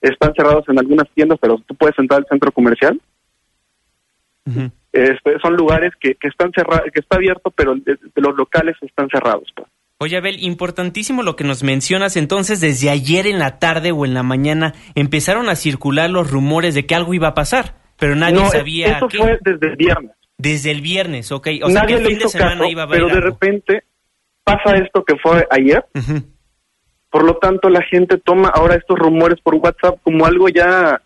[0.00, 3.00] están cerrados en algunas tiendas, pero tú puedes entrar al centro comercial.
[4.92, 9.48] este, son lugares que, que están cerrados, que está abierto, pero los locales están cerrados.
[9.54, 9.68] Pues.
[10.00, 12.16] Oye, Abel, importantísimo lo que nos mencionas.
[12.16, 16.76] Entonces, desde ayer en la tarde o en la mañana empezaron a circular los rumores
[16.76, 18.98] de que algo iba a pasar, pero nadie sabía.
[18.98, 20.12] Eso fue desde el viernes.
[20.38, 21.48] Desde el viernes, ok.
[21.64, 23.82] O sea, que el fin de semana iba a Pero de repente
[24.44, 25.84] pasa esto que fue ayer.
[27.10, 31.00] Por lo tanto, la gente toma ahora estos rumores por WhatsApp como algo ya,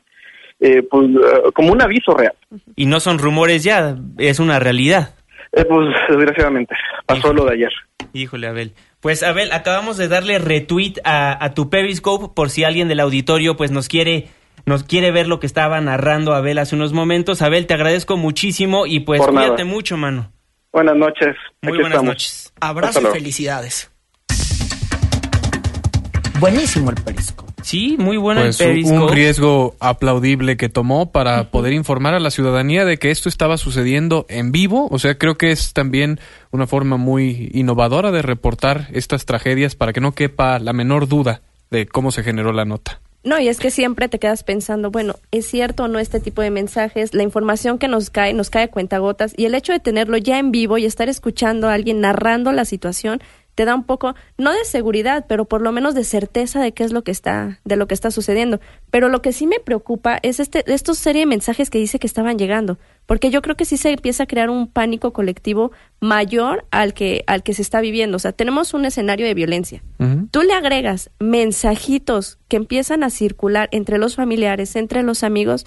[0.60, 2.34] eh, pues, eh, como un aviso real.
[2.76, 5.14] Y no son rumores ya, es una realidad.
[5.52, 6.74] Eh, pues, desgraciadamente,
[7.06, 7.72] pasó lo de ayer.
[8.12, 8.72] Híjole, Abel.
[9.00, 13.56] Pues, Abel, acabamos de darle retweet a, a tu Periscope por si alguien del auditorio,
[13.56, 14.28] pues, nos quiere
[14.66, 17.42] nos quiere ver lo que estaba narrando Abel hace unos momentos.
[17.42, 20.32] Abel, te agradezco muchísimo y pues cuídate mucho, mano.
[20.72, 21.36] Buenas noches.
[21.60, 22.52] Muy buenas noches.
[22.60, 23.90] Abrazo y felicidades.
[26.40, 27.52] Buenísimo el Periscope.
[27.62, 28.98] Sí, muy bueno el Periscope.
[28.98, 33.56] Un riesgo aplaudible que tomó para poder informar a la ciudadanía de que esto estaba
[33.58, 34.88] sucediendo en vivo.
[34.90, 36.18] O sea, creo que es también
[36.50, 41.42] una forma muy innovadora de reportar estas tragedias para que no quepa la menor duda
[41.70, 43.00] de cómo se generó la nota.
[43.24, 46.42] No, y es que siempre te quedas pensando, bueno, ¿es cierto o no este tipo
[46.42, 47.14] de mensajes?
[47.14, 50.40] La información que nos cae, nos cae a cuentagotas, y el hecho de tenerlo ya
[50.40, 53.22] en vivo y estar escuchando a alguien narrando la situación,
[53.54, 56.84] te da un poco, no de seguridad, pero por lo menos de certeza de qué
[56.84, 58.60] es lo que está, de lo que está sucediendo.
[58.90, 62.06] Pero lo que sí me preocupa es este, estos serie de mensajes que dice que
[62.06, 66.64] estaban llegando, porque yo creo que sí se empieza a crear un pánico colectivo mayor
[66.70, 68.16] al que, al que se está viviendo.
[68.16, 69.82] O sea, tenemos un escenario de violencia.
[70.30, 75.64] Tú le agregas mensajitos que empiezan a circular entre los familiares, entre los amigos,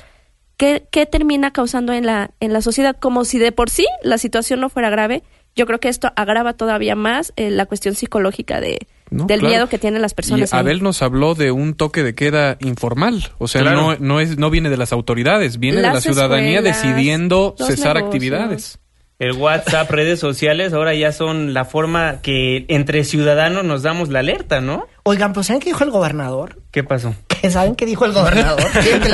[0.57, 2.95] ¿qué, qué termina causando en la, en la sociedad?
[2.99, 5.23] Como si de por sí la situación no fuera grave
[5.55, 9.77] yo creo que esto agrava todavía más eh, la cuestión psicológica de, del miedo que
[9.77, 10.51] tienen las personas.
[10.51, 14.37] Y Abel nos habló de un toque de queda informal, o sea, no, no, es,
[14.37, 18.79] no viene de las autoridades, viene de la ciudadanía decidiendo cesar actividades.
[19.17, 24.19] El WhatsApp, redes sociales, ahora ya son la forma que entre ciudadanos nos damos la
[24.19, 24.87] alerta, ¿no?
[25.03, 26.61] Oigan, pues ¿saben qué dijo el gobernador?
[26.69, 27.15] ¿Qué pasó?
[27.29, 28.65] ¿Qué saben qué dijo el gobernador?
[28.73, 29.09] que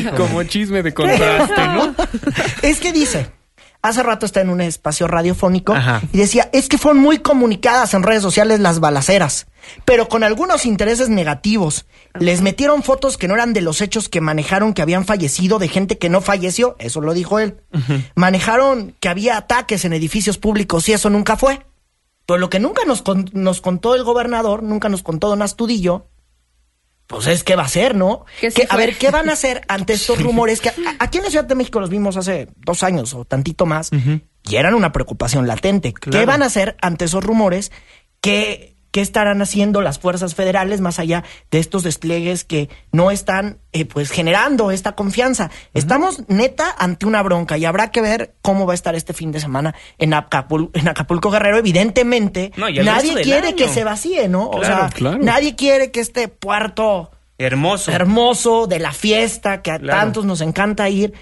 [0.00, 1.94] les Como chisme de contraste, ¿no?
[2.62, 3.26] es que dice,
[3.88, 5.74] hace rato está en un espacio radiofónico
[6.12, 9.46] y decía, es que fueron muy comunicadas en redes sociales las balaceras,
[9.84, 11.86] pero con algunos intereses negativos.
[12.18, 15.68] Les metieron fotos que no eran de los hechos que manejaron que habían fallecido, de
[15.68, 17.60] gente que no falleció, eso lo dijo él.
[18.14, 21.66] Manejaron que había ataques en edificios públicos y eso nunca fue.
[22.26, 26.08] Pero lo que nunca nos, nos contó el gobernador, nunca nos contó Don Astudillo,
[27.06, 28.24] pues es que va a ser, ¿no?
[28.68, 31.54] a ver, ¿qué van a hacer ante estos rumores que aquí en la Ciudad de
[31.54, 33.90] México los vimos hace dos años o tantito más
[34.42, 35.92] y eran una preocupación latente?
[35.92, 37.72] ¿Qué van a hacer ante esos rumores
[38.20, 43.58] que qué estarán haciendo las fuerzas federales más allá de estos despliegues que no están
[43.74, 45.50] eh, pues generando esta confianza.
[45.74, 49.32] Estamos neta ante una bronca y habrá que ver cómo va a estar este fin
[49.32, 51.58] de semana en, en Acapulco Guerrero.
[51.58, 54.48] Evidentemente, nadie quiere que se vacíe, ¿no?
[54.48, 54.88] o sea,
[55.20, 60.88] nadie quiere que este puerto hermoso hermoso de la fiesta que a tantos nos encanta
[60.88, 61.12] ir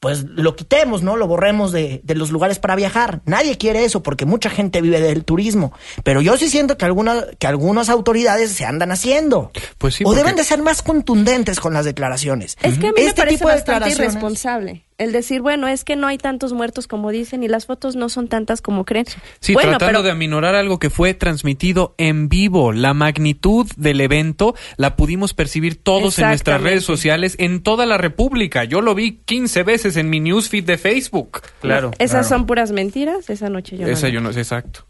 [0.00, 1.16] pues lo quitemos, ¿no?
[1.16, 3.20] Lo borremos de, de, los lugares para viajar.
[3.24, 5.72] Nadie quiere eso porque mucha gente vive del turismo.
[6.04, 9.50] Pero yo sí siento que, alguna, que algunas autoridades se andan haciendo.
[9.78, 12.56] Pues sí, o deben de ser más contundentes con las declaraciones.
[12.62, 16.08] Es que a mí me este parece bastante irresponsable el decir, bueno, es que no
[16.08, 19.06] hay tantos muertos como dicen y las fotos no son tantas como creen.
[19.38, 22.72] Sí, tratando de aminorar algo que fue transmitido en vivo.
[22.72, 27.96] La magnitud del evento la pudimos percibir todos en nuestras redes sociales en toda la
[27.96, 28.64] República.
[28.64, 31.42] Yo lo vi 15 veces en mi newsfeed de Facebook.
[31.60, 31.92] Claro.
[31.98, 33.30] Esas son puras mentiras.
[33.30, 34.87] Esa noche yo Esa yo no sé, exacto.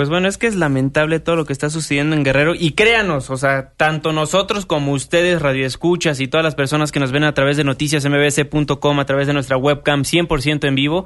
[0.00, 3.28] Pues bueno, es que es lamentable todo lo que está sucediendo en Guerrero y créanos,
[3.28, 7.34] o sea, tanto nosotros como ustedes, radioescuchas y todas las personas que nos ven a
[7.34, 11.04] través de noticiasmbc.com, a través de nuestra webcam 100% en vivo,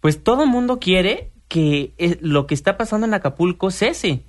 [0.00, 4.24] pues todo el mundo quiere que eh, lo que está pasando en Acapulco cese.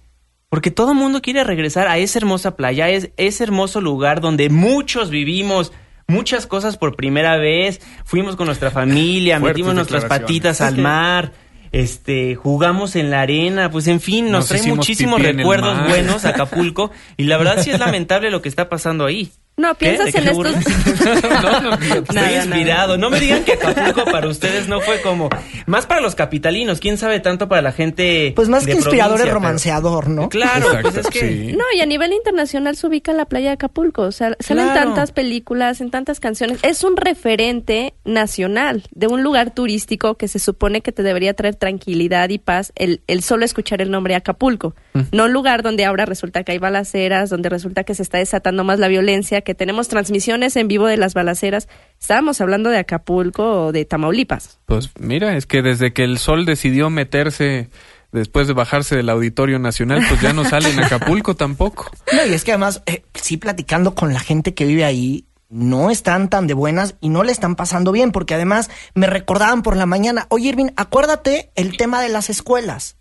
[0.49, 4.49] Porque todo el mundo quiere regresar a esa hermosa playa, es ese hermoso lugar donde
[4.49, 5.71] muchos vivimos,
[6.05, 11.31] muchas cosas por primera vez, fuimos con nuestra familia, metimos nuestras patitas al mar
[11.71, 17.23] este, jugamos en la arena, pues en fin, nos, trae muchísimos recuerdos buenos Acapulco y
[17.23, 19.31] la verdad sí es lamentable lo que está pasando ahí.
[19.57, 20.43] No, piensas en esto.
[20.43, 22.97] no, no, estoy inspirado.
[22.97, 25.29] No me digan que Acapulco para ustedes no fue como.
[25.65, 28.33] Más para los capitalinos, quién sabe tanto para la gente.
[28.35, 30.29] Pues más que inspirador es romanceador, ¿no?
[30.29, 31.53] Claro, pues es que.
[31.57, 34.03] No, y a nivel internacional se ubica la playa de Acapulco.
[34.03, 36.59] O sea, salen tantas películas, en tantas canciones.
[36.63, 41.55] Es un referente nacional de un lugar turístico que se supone que te debería traer
[41.55, 44.75] tranquilidad y paz el, el solo escuchar el nombre Acapulco.
[44.93, 45.01] Mm.
[45.11, 48.63] No un lugar donde ahora resulta que hay balaceras, donde resulta que se está desatando
[48.63, 51.67] más la violencia, que tenemos transmisiones en vivo de las balaceras.
[51.99, 54.59] Estábamos hablando de Acapulco o de Tamaulipas.
[54.65, 57.69] Pues mira, es que desde que el sol decidió meterse
[58.11, 61.91] después de bajarse del Auditorio Nacional, pues ya no sale en Acapulco tampoco.
[62.13, 65.91] No, y es que además, eh, sí, platicando con la gente que vive ahí, no
[65.91, 69.75] están tan de buenas y no le están pasando bien, porque además me recordaban por
[69.75, 72.97] la mañana, oye Irving, acuérdate el tema de las escuelas,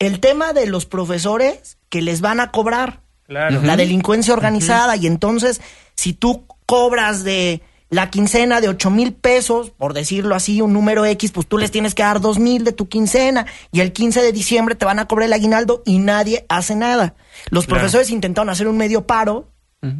[0.00, 2.99] el tema de los profesores que les van a cobrar
[3.30, 4.96] la delincuencia organizada.
[4.96, 5.60] Y entonces,
[5.94, 11.04] si tú cobras de la quincena de ocho mil pesos, por decirlo así, un número
[11.04, 14.22] X, pues tú les tienes que dar dos mil de tu quincena y el 15
[14.22, 17.14] de diciembre te van a cobrar el aguinaldo y nadie hace nada.
[17.50, 19.48] Los profesores intentaron hacer un medio paro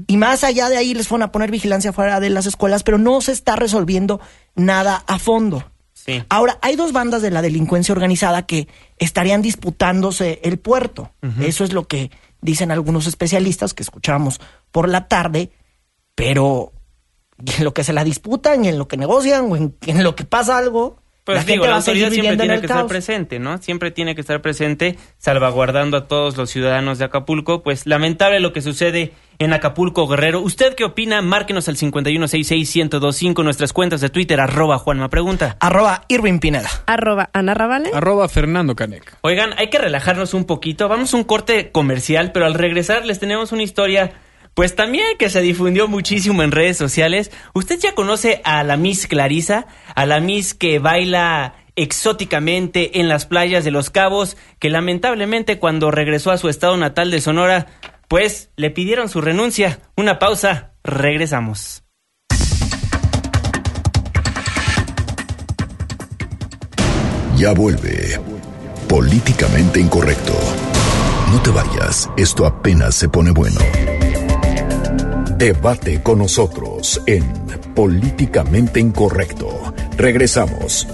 [0.06, 2.98] y más allá de ahí les fueron a poner vigilancia fuera de las escuelas, pero
[2.98, 4.20] no se está resolviendo
[4.54, 5.64] nada a fondo.
[6.28, 11.12] Ahora, hay dos bandas de la delincuencia organizada que estarían disputándose el puerto.
[11.40, 12.10] Eso es lo que
[12.40, 15.52] dicen algunos especialistas que escuchamos por la tarde,
[16.14, 16.72] pero
[17.38, 20.58] en lo que se la disputan, en lo que negocian, o en, lo que pasa
[20.58, 20.99] algo,
[21.34, 23.58] Pues la digo, gente la va autoridad siempre tiene que estar presente, ¿no?
[23.58, 27.62] Siempre tiene que estar presente, salvaguardando a todos los ciudadanos de Acapulco.
[27.62, 30.40] Pues lamentable lo que sucede en Acapulco, Guerrero.
[30.40, 31.22] ¿Usted qué opina?
[31.22, 35.56] Márquenos al 5166-1025, nuestras cuentas de Twitter, arroba Juanma Pregunta.
[35.60, 36.68] Arroba Irving Pineda.
[36.86, 37.90] Arroba Ana Ravale.
[37.94, 39.16] Arroba Fernando Canec.
[39.22, 40.88] Oigan, hay que relajarnos un poquito.
[40.88, 44.12] Vamos a un corte comercial, pero al regresar les tenemos una historia,
[44.60, 47.30] pues también que se difundió muchísimo en redes sociales.
[47.54, 49.66] ¿Usted ya conoce a la Miss Clarisa?
[49.94, 55.90] A la Miss que baila exóticamente en las playas de Los Cabos, que lamentablemente cuando
[55.90, 57.68] regresó a su estado natal de Sonora,
[58.06, 59.78] pues le pidieron su renuncia.
[59.96, 61.82] Una pausa, regresamos.
[67.34, 68.20] Ya vuelve.
[68.90, 70.34] Políticamente incorrecto.
[71.32, 73.58] No te vayas, esto apenas se pone bueno.
[75.40, 77.24] Debate con nosotros en
[77.74, 79.72] Políticamente Incorrecto.
[79.96, 80.86] Regresamos.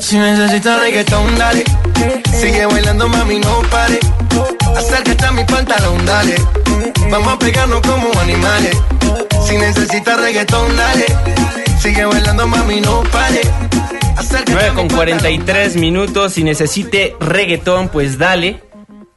[0.00, 1.64] Si necesitas reggaetón, dale.
[2.32, 3.98] Sigue bailando, mami, no pare.
[4.74, 6.34] Acércate a mi pantalón, dale.
[7.10, 8.74] Vamos a pegarnos como animales.
[9.46, 11.04] Si necesitas reggaetón, dale.
[11.78, 13.42] Sigue bailando, mami, no pare.
[14.16, 16.32] Acércate 9 a mi con pantalón, 43 minutos.
[16.32, 18.71] Si necesite reggaetón, pues dale.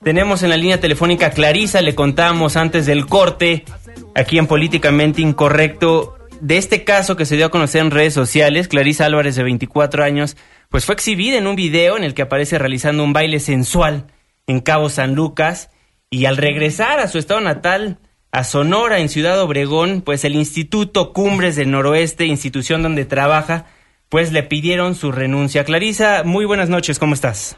[0.05, 3.65] Tenemos en la línea telefónica Clarisa, le contamos antes del corte,
[4.13, 8.67] aquí en Políticamente Incorrecto, de este caso que se dio a conocer en redes sociales.
[8.67, 10.37] Clarisa Álvarez, de 24 años,
[10.69, 14.05] pues fue exhibida en un video en el que aparece realizando un baile sensual
[14.45, 15.71] en Cabo San Lucas.
[16.11, 17.97] Y al regresar a su estado natal,
[18.31, 23.65] a Sonora, en Ciudad Obregón, pues el Instituto Cumbres del Noroeste, institución donde trabaja,
[24.09, 25.63] pues le pidieron su renuncia.
[25.63, 27.57] Clarisa, muy buenas noches, ¿cómo estás?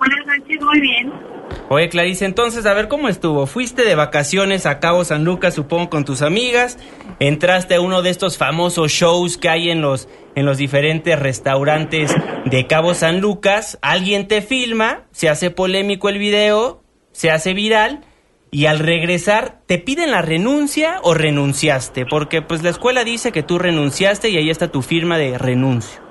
[0.00, 1.35] Buenas noches, muy bien.
[1.68, 3.46] Oye, Clarisa, entonces, a ver cómo estuvo.
[3.46, 6.78] Fuiste de vacaciones a Cabo San Lucas, supongo, con tus amigas.
[7.18, 12.14] Entraste a uno de estos famosos shows que hay en los, en los diferentes restaurantes
[12.44, 13.78] de Cabo San Lucas.
[13.82, 18.04] Alguien te filma, se hace polémico el video, se hace viral.
[18.52, 22.06] Y al regresar, ¿te piden la renuncia o renunciaste?
[22.06, 26.05] Porque pues la escuela dice que tú renunciaste y ahí está tu firma de renuncio.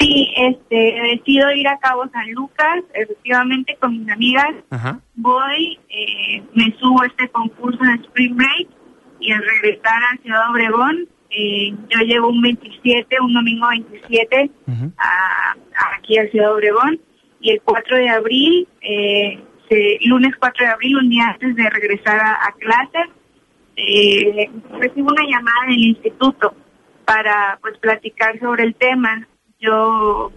[0.00, 0.76] Sí, este,
[1.16, 4.48] decido ir a Cabo San Lucas, efectivamente con mis amigas.
[4.70, 4.98] Ajá.
[5.16, 8.68] Voy, eh, me subo a este concurso de Spring Break
[9.20, 14.92] y al regresar a Ciudad Obregón, eh, yo llevo un 27, un domingo 27, Ujú.
[14.96, 16.98] a, a- aquí a Ciudad Obregón
[17.40, 19.38] y el 4 de abril, eh,
[19.68, 23.06] se- lunes 4 de abril, un día antes de regresar a, a clases,
[23.76, 26.54] eh, recibo una llamada del instituto
[27.04, 29.26] para pues platicar sobre el tema.
[29.60, 30.32] Yo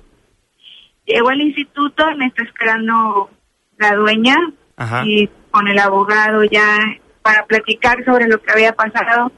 [1.05, 3.29] llego al instituto, me está esperando
[3.77, 4.35] la dueña
[4.75, 5.03] Ajá.
[5.05, 6.77] y con el abogado ya
[7.21, 9.31] para platicar sobre lo que había pasado.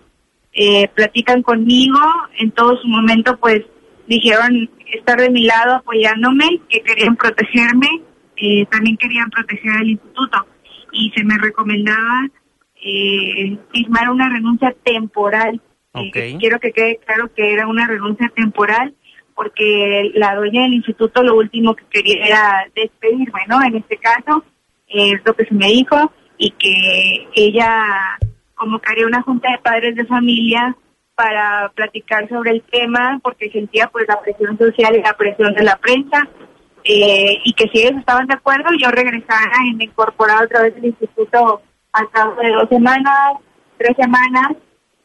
[0.54, 2.00] Eh, platican conmigo,
[2.40, 3.62] en todo su momento pues
[4.08, 7.88] dijeron estar de mi lado apoyándome, que querían protegerme,
[8.38, 10.46] eh, también querían proteger al instituto
[10.94, 12.28] y se me recomendaba
[12.82, 15.62] eh, firmar una renuncia temporal.
[15.94, 16.40] Eh, Ok.
[16.40, 18.94] quiero que quede claro que era una renuncia temporal
[19.36, 23.62] porque la dueña del instituto lo último que quería era despedirme, ¿no?
[23.62, 24.44] En este caso,
[24.88, 28.18] eh, es lo que se me dijo y que ella
[28.56, 30.76] convocaría una junta de padres de familia
[31.16, 35.64] para platicar sobre el tema porque sentía pues la presión social y la presión de
[35.64, 36.28] la prensa
[36.84, 40.76] eh, y que si ellos estaban de acuerdo yo regresara y me incorporara otra vez
[40.76, 41.62] al instituto
[41.94, 43.34] al cabo de dos semanas,
[43.78, 44.52] tres semanas,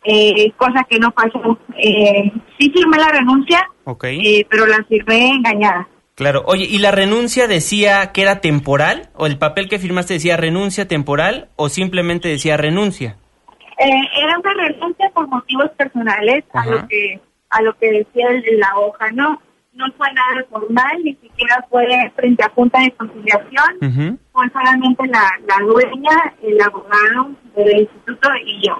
[0.05, 1.59] eh, cosa que no pasó.
[1.77, 4.05] Eh, sí firmé la renuncia, Ok.
[4.05, 5.89] eh, pero la firmé engañada.
[6.15, 9.09] Claro, oye, ¿y la renuncia decía que era temporal?
[9.15, 11.49] ¿O el papel que firmaste decía renuncia temporal?
[11.57, 13.17] ¿O simplemente decía renuncia?
[13.79, 13.91] Eh,
[14.23, 18.79] era una renuncia por motivos personales a lo que a lo que decía el- la
[18.79, 19.41] hoja, ¿no?
[19.73, 21.85] No fue nada formal, ni siquiera fue
[22.15, 28.67] frente a junta de conciliación, fue solamente la, la dueña, el abogado del instituto y
[28.69, 28.75] yo.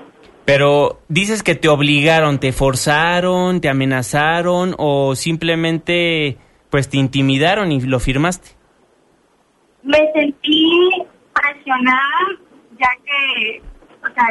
[0.53, 6.39] Pero dices que te obligaron, te forzaron, te amenazaron o simplemente
[6.71, 8.49] pues te intimidaron y lo firmaste.
[9.85, 10.91] Me sentí
[11.33, 12.03] presionada,
[12.81, 13.63] ya que,
[14.03, 14.27] o sea,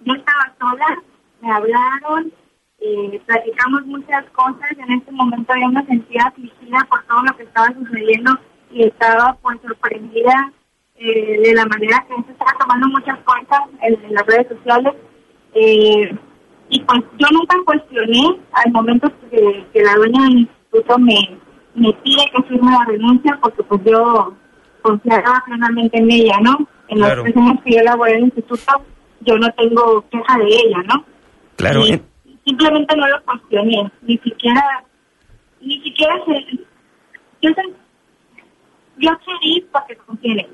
[0.00, 1.02] yo estaba sola,
[1.40, 2.32] me hablaron,
[2.80, 4.72] eh, platicamos muchas cosas.
[4.76, 8.32] En este momento yo me sentía afligida por todo lo que estaba sucediendo
[8.72, 10.52] y estaba pues sorprendida
[10.96, 14.94] eh, de la manera que se estaba tomando muchas cosas en las redes sociales.
[15.54, 16.16] Eh,
[16.68, 21.36] y pues yo nunca cuestioné al momento que, que la dueña del instituto me,
[21.74, 24.34] me pide que firme la renuncia porque pues yo
[24.82, 26.58] confiaba plenamente en ella, ¿no?
[26.88, 27.16] En Claro.
[27.16, 28.72] los tres años que yo laboré en el instituto,
[29.20, 31.04] yo no tengo queja de ella, ¿no?
[31.56, 31.80] Claro.
[31.86, 32.02] Y, en-
[32.44, 34.84] simplemente no lo cuestioné, ni siquiera,
[35.60, 36.56] ni siquiera se,
[37.42, 37.62] yo, sé,
[38.98, 40.46] yo accedí para que confíen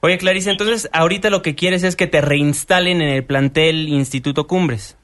[0.00, 4.46] Oye, Clarice, entonces ahorita lo que quieres es que te reinstalen en el plantel Instituto
[4.46, 4.96] Cumbres.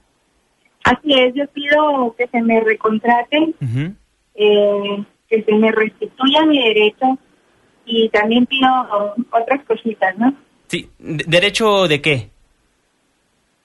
[0.85, 3.55] Así es, yo pido que se me recontraten,
[4.35, 7.19] eh, que se me restituya mi derecho
[7.87, 8.69] y también pido
[9.31, 10.35] otras cositas, ¿no?
[10.69, 12.31] Sí, ¿derecho de qué?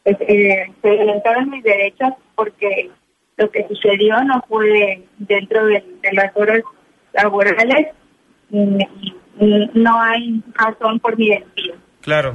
[0.04, 2.90] Pues, eh, se violentaron mis derechos porque
[3.38, 6.62] lo que sucedió no fue dentro de, las horas
[7.14, 7.88] laborales
[8.52, 11.76] y, no hay razón por mi despido.
[12.02, 12.32] Claro.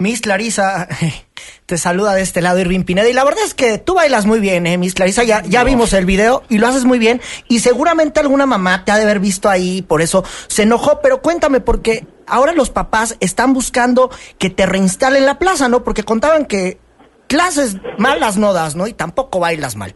[0.00, 0.86] Miss Clarisa,
[1.66, 3.08] te saluda de este lado Irving Pineda.
[3.08, 5.24] Y la verdad es que tú bailas muy bien, ¿eh, Miss Clarisa?
[5.24, 7.20] Ya, ya vimos el video y lo haces muy bien.
[7.48, 11.00] Y seguramente alguna mamá te ha de haber visto ahí, por eso se enojó.
[11.02, 15.82] Pero cuéntame, porque ahora los papás están buscando que te reinstalen la plaza, ¿no?
[15.82, 16.78] Porque contaban que
[17.26, 18.86] clases malas no das, ¿no?
[18.86, 19.94] Y tampoco bailas mal.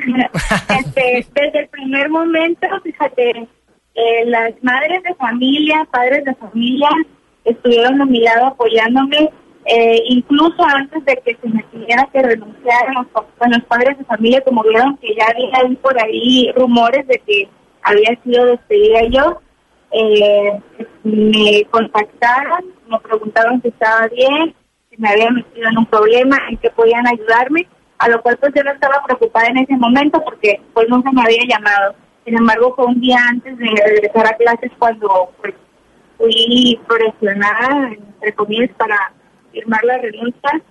[0.68, 3.46] Este, desde el primer momento, fíjate,
[3.95, 6.88] eh, las madres de familia, padres de familia,
[7.45, 9.30] estuvieron a mi lado apoyándome,
[9.66, 14.40] eh, incluso antes de que se me tuviera que renunciar a los, padres de familia,
[14.42, 17.49] como vieron que ya había por ahí rumores de que
[17.82, 19.40] había sido despedida yo,
[19.92, 20.61] eh,
[21.05, 24.55] me contactaron, me preguntaron si estaba bien,
[24.90, 27.68] si me había metido en un problema, en que podían ayudarme
[27.99, 31.22] a lo cual pues yo no estaba preocupada en ese momento porque pues nunca me
[31.22, 31.95] había llamado.
[32.25, 35.55] Sin embargo, fue un día antes de regresar a clases cuando pues
[36.16, 39.12] fui presionada, entre comillas, para
[39.53, 40.62] firmar la renuncia.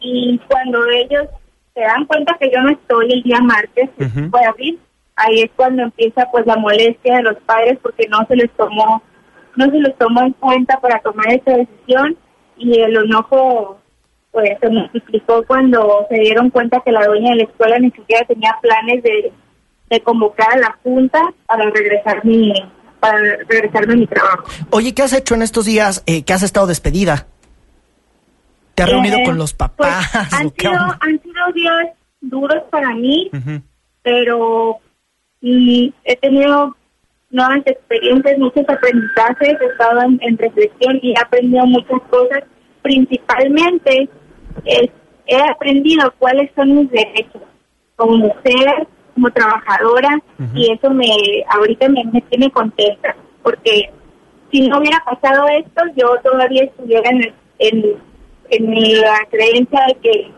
[0.00, 1.26] Y cuando ellos
[1.74, 3.90] se dan cuenta que yo no estoy el día martes,
[4.30, 4.80] fue abril,
[5.16, 9.02] ahí es cuando empieza pues la molestia de los padres porque no se les tomó
[9.56, 12.16] no se les tomó en cuenta para tomar esa decisión
[12.56, 13.78] y el enojo
[14.30, 18.26] pues se multiplicó cuando se dieron cuenta que la dueña de la escuela ni siquiera
[18.26, 19.32] tenía planes de,
[20.02, 22.52] convocar a la junta para regresar mi
[23.00, 23.18] para
[23.48, 24.44] regresarme a mi trabajo.
[24.70, 27.26] Oye, ¿qué has hecho en estos días eh, que has estado despedida?
[28.74, 30.32] ¿Te has reunido con los pues, papás?
[30.32, 31.88] han, sido, han sido días
[32.20, 33.30] duros para mí,
[34.02, 34.78] pero
[35.40, 36.76] y he tenido
[37.30, 42.44] nuevas experiencias, muchos aprendizajes, he estado en, en reflexión y he aprendido muchas cosas,
[42.82, 44.08] principalmente
[44.64, 47.42] he aprendido cuáles son mis derechos
[47.96, 48.86] como mujer,
[49.16, 50.20] como trabajadora,
[50.54, 51.08] y eso me
[51.48, 53.90] ahorita me, tiene contenta, porque
[54.52, 57.96] si no hubiera pasado esto, yo todavía estuviera en, en,
[58.50, 60.30] en la creencia de que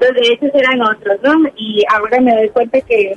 [0.00, 1.50] los derechos eran otros, ¿no?
[1.54, 3.14] Y ahora me doy cuenta que,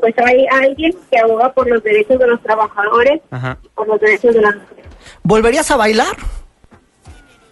[0.00, 3.20] pues hay alguien que aboga por los derechos de los trabajadores
[3.62, 4.86] y por los derechos de las mujeres.
[5.22, 6.16] ¿Volverías a bailar?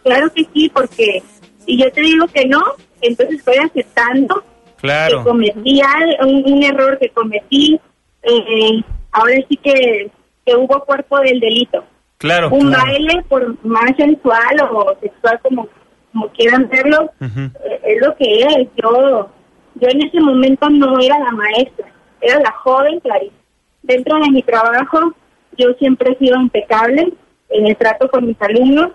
[0.03, 1.23] Claro que sí, porque
[1.67, 2.63] y yo te digo que no,
[3.03, 4.43] entonces estoy aceptando
[4.81, 5.81] que cometí
[6.21, 7.81] un, error que cometí.
[8.23, 10.11] Eh, ahora sí que,
[10.45, 11.85] que hubo cuerpo del delito.
[12.19, 12.51] Claro.
[12.51, 15.69] Un baile, por más sensual o sexual como,
[16.13, 18.69] como quieran verlo, eh, es lo que es.
[18.77, 19.31] Yo,
[19.77, 21.87] yo en ese momento no era la maestra,
[22.21, 23.35] era la joven Clarice.
[23.83, 25.15] Dentro de mi trabajo,
[25.57, 27.13] yo siempre he sido impecable
[27.51, 28.91] en el trato con mis alumnos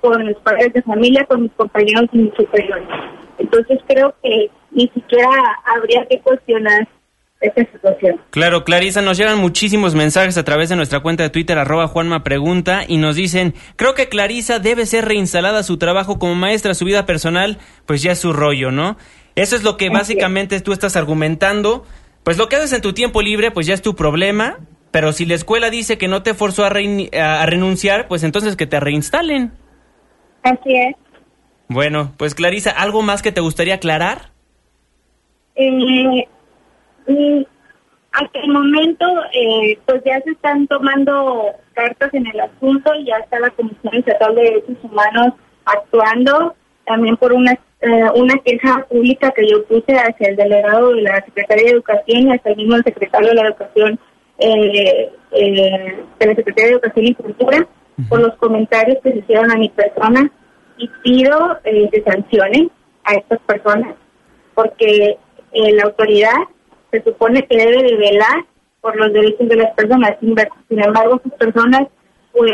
[0.00, 2.86] con los padres de familia, con mis compañeros y mis superiores.
[3.38, 5.30] Entonces creo que ni siquiera
[5.64, 6.88] habría que cuestionar
[7.40, 8.20] esta situación.
[8.30, 12.24] Claro, Clarisa, nos llegan muchísimos mensajes a través de nuestra cuenta de Twitter, arroba Juanma
[12.24, 16.74] Pregunta, y nos dicen, creo que Clarisa debe ser reinstalada a su trabajo como maestra,
[16.74, 18.96] su vida personal, pues ya es su rollo, ¿no?
[19.34, 21.84] Eso es lo que básicamente tú estás argumentando.
[22.22, 24.58] Pues lo que haces en tu tiempo libre, pues ya es tu problema,
[24.90, 28.66] pero si la escuela dice que no te forzó a, a renunciar, pues entonces que
[28.66, 29.52] te reinstalen.
[30.42, 30.94] Así es.
[31.68, 34.30] Bueno, pues Clarisa, ¿algo más que te gustaría aclarar?
[35.56, 36.28] Eh,
[37.06, 37.42] mm,
[38.12, 43.16] hasta el momento, eh, pues ya se están tomando cartas en el asunto y ya
[43.16, 45.34] está la Comisión Estatal de Derechos Humanos
[45.64, 46.54] actuando
[46.84, 51.22] también por una eh, una queja pública que yo puse hacia el delegado de la
[51.22, 53.98] Secretaría de Educación y hasta el mismo secretario de la Educación,
[54.38, 57.68] eh, eh, de la Secretaría de Educación y Cultura
[58.08, 60.30] por los comentarios que se hicieron a mi persona
[60.76, 62.70] y pido eh, que sancionen
[63.04, 63.94] a estas personas
[64.54, 65.16] porque
[65.52, 66.36] eh, la autoridad
[66.90, 68.44] se supone que debe de velar
[68.80, 70.16] por los derechos de las personas.
[70.20, 71.88] Sin embargo, estas personas
[72.32, 72.52] pues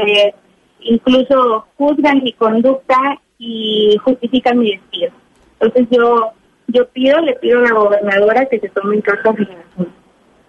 [0.80, 5.12] incluso juzgan mi conducta y justifican mi despido.
[5.58, 6.32] Entonces yo
[6.68, 9.34] yo pido, le pido a la gobernadora que se tome en cartas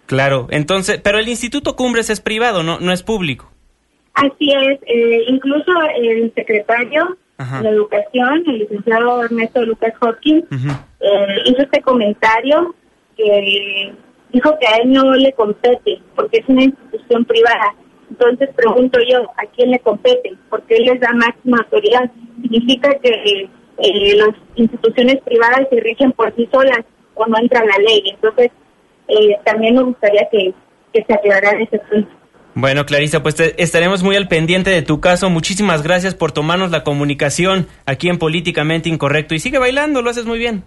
[0.06, 3.52] Claro, entonces, pero el Instituto Cumbres es privado, no no es público.
[4.14, 7.18] Así es, eh, incluso el secretario
[7.62, 12.76] de educación, el licenciado Ernesto Lucas Hopkins, eh, hizo este comentario
[13.18, 13.94] que
[14.32, 17.76] dijo que a él no le compete porque es una institución privada.
[18.10, 20.34] Entonces pregunto yo, ¿a quién le compete?
[20.50, 22.12] Porque él les da máxima autoridad.
[22.42, 26.86] Significa que eh, las instituciones privadas se rigen por sí solas
[27.16, 28.04] o no entra la ley.
[28.06, 28.52] Entonces,
[29.08, 30.54] eh, también me gustaría que,
[30.94, 32.21] que se aclarara ese punto.
[32.54, 35.30] Bueno, Clarisa, pues estaremos muy al pendiente de tu caso.
[35.30, 39.34] Muchísimas gracias por tomarnos la comunicación aquí en Políticamente Incorrecto.
[39.36, 40.64] Y sigue bailando, lo haces muy bien.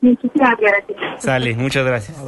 [0.00, 1.22] Muchísimas gracias.
[1.22, 2.18] Sale, muchas gracias.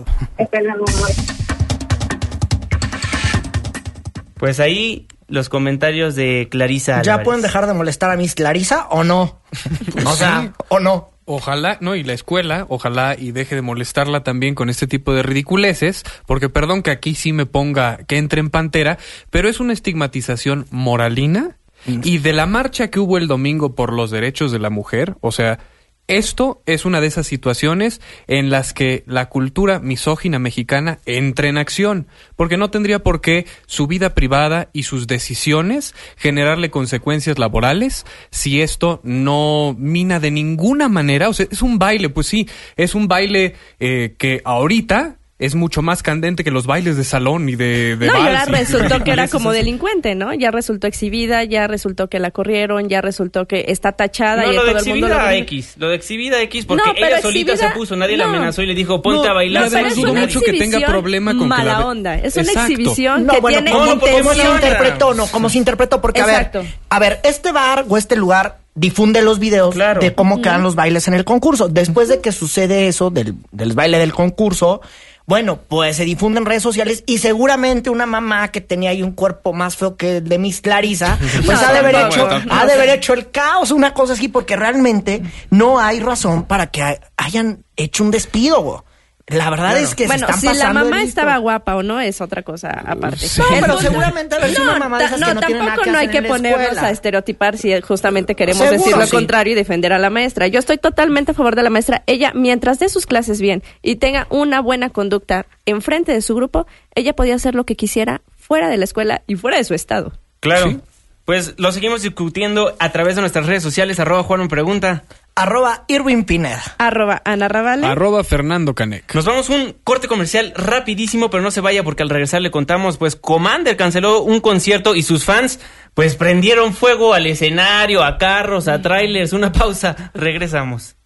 [4.37, 7.03] Pues ahí los comentarios de Clarisa.
[7.03, 9.41] ¿Ya pueden dejar de molestar a Miss Clarisa o no?
[10.07, 11.14] o sea, o no.
[11.27, 15.23] Ojalá, no, y la escuela, ojalá y deje de molestarla también con este tipo de
[15.23, 18.99] ridiculeces, porque perdón que aquí sí me ponga que entre en pantera,
[19.31, 21.57] pero es una estigmatización moralina
[21.87, 25.33] y de la marcha que hubo el domingo por los derechos de la mujer, o
[25.33, 25.61] sea,
[26.07, 31.57] esto es una de esas situaciones en las que la cultura misógina mexicana entra en
[31.57, 38.05] acción, porque no tendría por qué su vida privada y sus decisiones generarle consecuencias laborales
[38.31, 42.95] si esto no mina de ninguna manera, o sea, es un baile, pues sí, es
[42.95, 47.57] un baile eh, que ahorita es mucho más candente que los bailes de salón y
[47.57, 50.33] de, de No, ya resultó que era como delincuente, ¿no?
[50.35, 54.55] Ya resultó exhibida, ya resultó que la corrieron, ya resultó que está tachada no, y
[54.57, 57.21] lo todo de el mundo exhibida lo X, lo de exhibida X porque No, ella
[57.23, 58.31] solita exhibida- se puso, nadie la no.
[58.35, 60.81] amenazó y le dijo, "Ponte a bailar." No, pero es dudo una mucho que tenga
[60.87, 62.15] problema con que mala la ve- onda.
[62.17, 62.73] Es una Exacto.
[62.73, 64.55] exhibición No, que bueno, tiene ¿cómo, cómo se intención.
[64.55, 65.15] interpretó?
[65.15, 66.61] No, como se interpretó, porque Exacto.
[66.61, 70.01] a ver, a ver, este bar o este lugar difunde los videos Claro.
[70.01, 71.69] de cómo quedan los bailes en el concurso.
[71.69, 74.81] Después de que sucede eso del, del baile del concurso,
[75.27, 79.13] bueno, pues se difunde en redes sociales y seguramente una mamá que tenía ahí un
[79.13, 82.67] cuerpo más feo que el de Miss Clarisa, pues No, ha de haber hecho, ha
[82.67, 86.83] de haber hecho el caos, una cosa así, porque realmente no hay razón para que
[86.83, 88.85] ha- hayan hecho un despido.
[89.27, 91.99] La verdad es que Bueno, se están si la pasando mamá estaba guapa o no
[91.99, 93.27] es otra cosa aparte.
[93.39, 95.99] No, pero seguramente sido una mamá de esas no, que no nada tampoco que no
[95.99, 99.13] hay que ponernos a estereotipar si justamente queremos Seguro, decir lo sí.
[99.13, 100.47] contrario y defender a la maestra.
[100.47, 102.03] Yo estoy totalmente a favor de la maestra.
[102.07, 106.67] Ella, mientras dé sus clases bien y tenga una buena conducta enfrente de su grupo,
[106.95, 110.13] ella podía hacer lo que quisiera fuera de la escuela y fuera de su estado.
[110.41, 110.81] Claro.
[111.25, 115.05] Pues lo seguimos discutiendo a través de nuestras redes sociales, arroba Juan pregunta.
[115.37, 116.63] Arroba Irwin Pineda.
[116.79, 117.87] Arroba Ana Ravale.
[117.87, 119.13] Arroba Fernando Canec.
[119.15, 122.99] Nos vamos un corte comercial rapidísimo, pero no se vaya porque al regresar le contamos,
[122.99, 125.59] pues Commander canceló un concierto y sus fans
[125.95, 129.33] pues prendieron fuego al escenario, a carros, a trailers.
[129.33, 130.97] Una pausa, regresamos.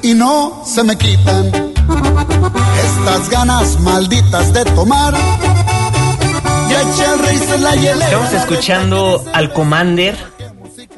[0.04, 1.71] y no se me quitan
[2.84, 5.14] estas ganas malditas de tomar.
[6.70, 8.06] Ya eché el rey se la hielera.
[8.06, 10.16] Estamos escuchando al Commander,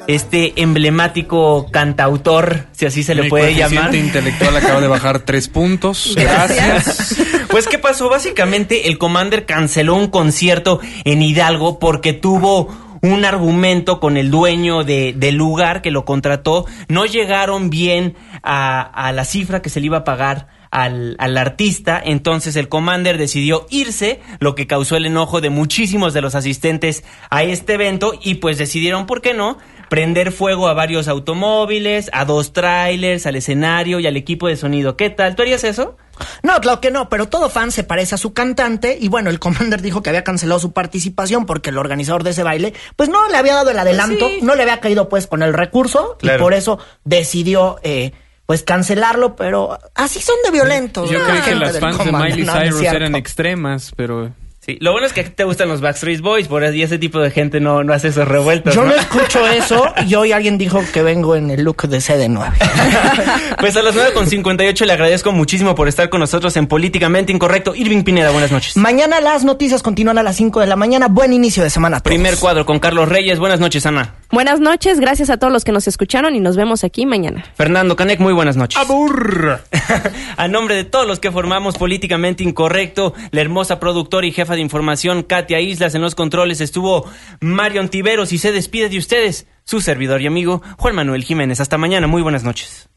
[0.06, 3.94] este emblemático cantautor, si así se le Mi puede llamar.
[3.94, 6.14] intelectual acaba de bajar tres puntos.
[6.16, 7.16] Gracias.
[7.48, 8.08] Pues, ¿qué pasó?
[8.08, 12.68] Básicamente, el Commander canceló un concierto en Hidalgo porque tuvo
[13.02, 16.66] un argumento con el dueño de, del lugar que lo contrató.
[16.88, 21.38] No llegaron bien a, a la cifra que se le iba a pagar al, al
[21.38, 22.02] artista.
[22.04, 27.04] Entonces, el Commander decidió irse, lo que causó el enojo de muchísimos de los asistentes
[27.30, 28.12] a este evento.
[28.20, 29.56] Y pues decidieron, ¿por qué no?
[29.88, 34.96] Prender fuego a varios automóviles, a dos trailers, al escenario y al equipo de sonido.
[34.96, 35.36] ¿Qué tal?
[35.36, 35.96] ¿Tú harías eso?
[36.42, 39.38] No, claro que no, pero todo fan se parece a su cantante y bueno, el
[39.40, 43.28] Commander dijo que había cancelado su participación porque el organizador de ese baile pues no
[43.28, 44.38] le había dado el adelanto, sí.
[44.42, 46.38] no le había caído pues con el recurso Claro.
[46.38, 48.12] y por eso decidió eh,
[48.46, 51.10] pues cancelarlo, pero así son de violentos.
[51.10, 52.96] Yo la creí que las fans de Miley no, no Cyrus cierto.
[52.96, 54.32] eran extremas, pero
[54.64, 56.82] Sí, lo bueno es que a ti te gustan los Backstreet Boys, por eso y
[56.82, 58.74] ese tipo de gente no, no hace esos revueltos.
[58.74, 62.52] Yo no escucho eso y hoy alguien dijo que vengo en el look de CD9.
[63.58, 67.74] Pues a las 9.58 le agradezco muchísimo por estar con nosotros en Políticamente Incorrecto.
[67.74, 68.76] Irving Pineda, buenas noches.
[68.76, 71.08] Mañana las noticias continúan a las 5 de la mañana.
[71.08, 71.98] Buen inicio de semana.
[71.98, 72.14] a todos.
[72.14, 73.38] Primer cuadro con Carlos Reyes.
[73.38, 74.14] Buenas noches, Ana.
[74.30, 77.44] Buenas noches, gracias a todos los que nos escucharon y nos vemos aquí mañana.
[77.54, 78.78] Fernando Canek, muy buenas noches.
[78.78, 79.60] ¡Abur!
[80.36, 84.60] A nombre de todos los que formamos Políticamente Incorrecto, la hermosa productora y jefa de
[84.60, 89.80] información Katia Islas en los controles estuvo Mario Antiveros y se despide de ustedes, su
[89.80, 91.60] servidor y amigo Juan Manuel Jiménez.
[91.60, 92.88] Hasta mañana, muy buenas noches.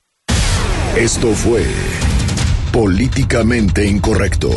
[0.95, 1.63] Esto fue
[2.71, 4.49] Políticamente Incorrecto.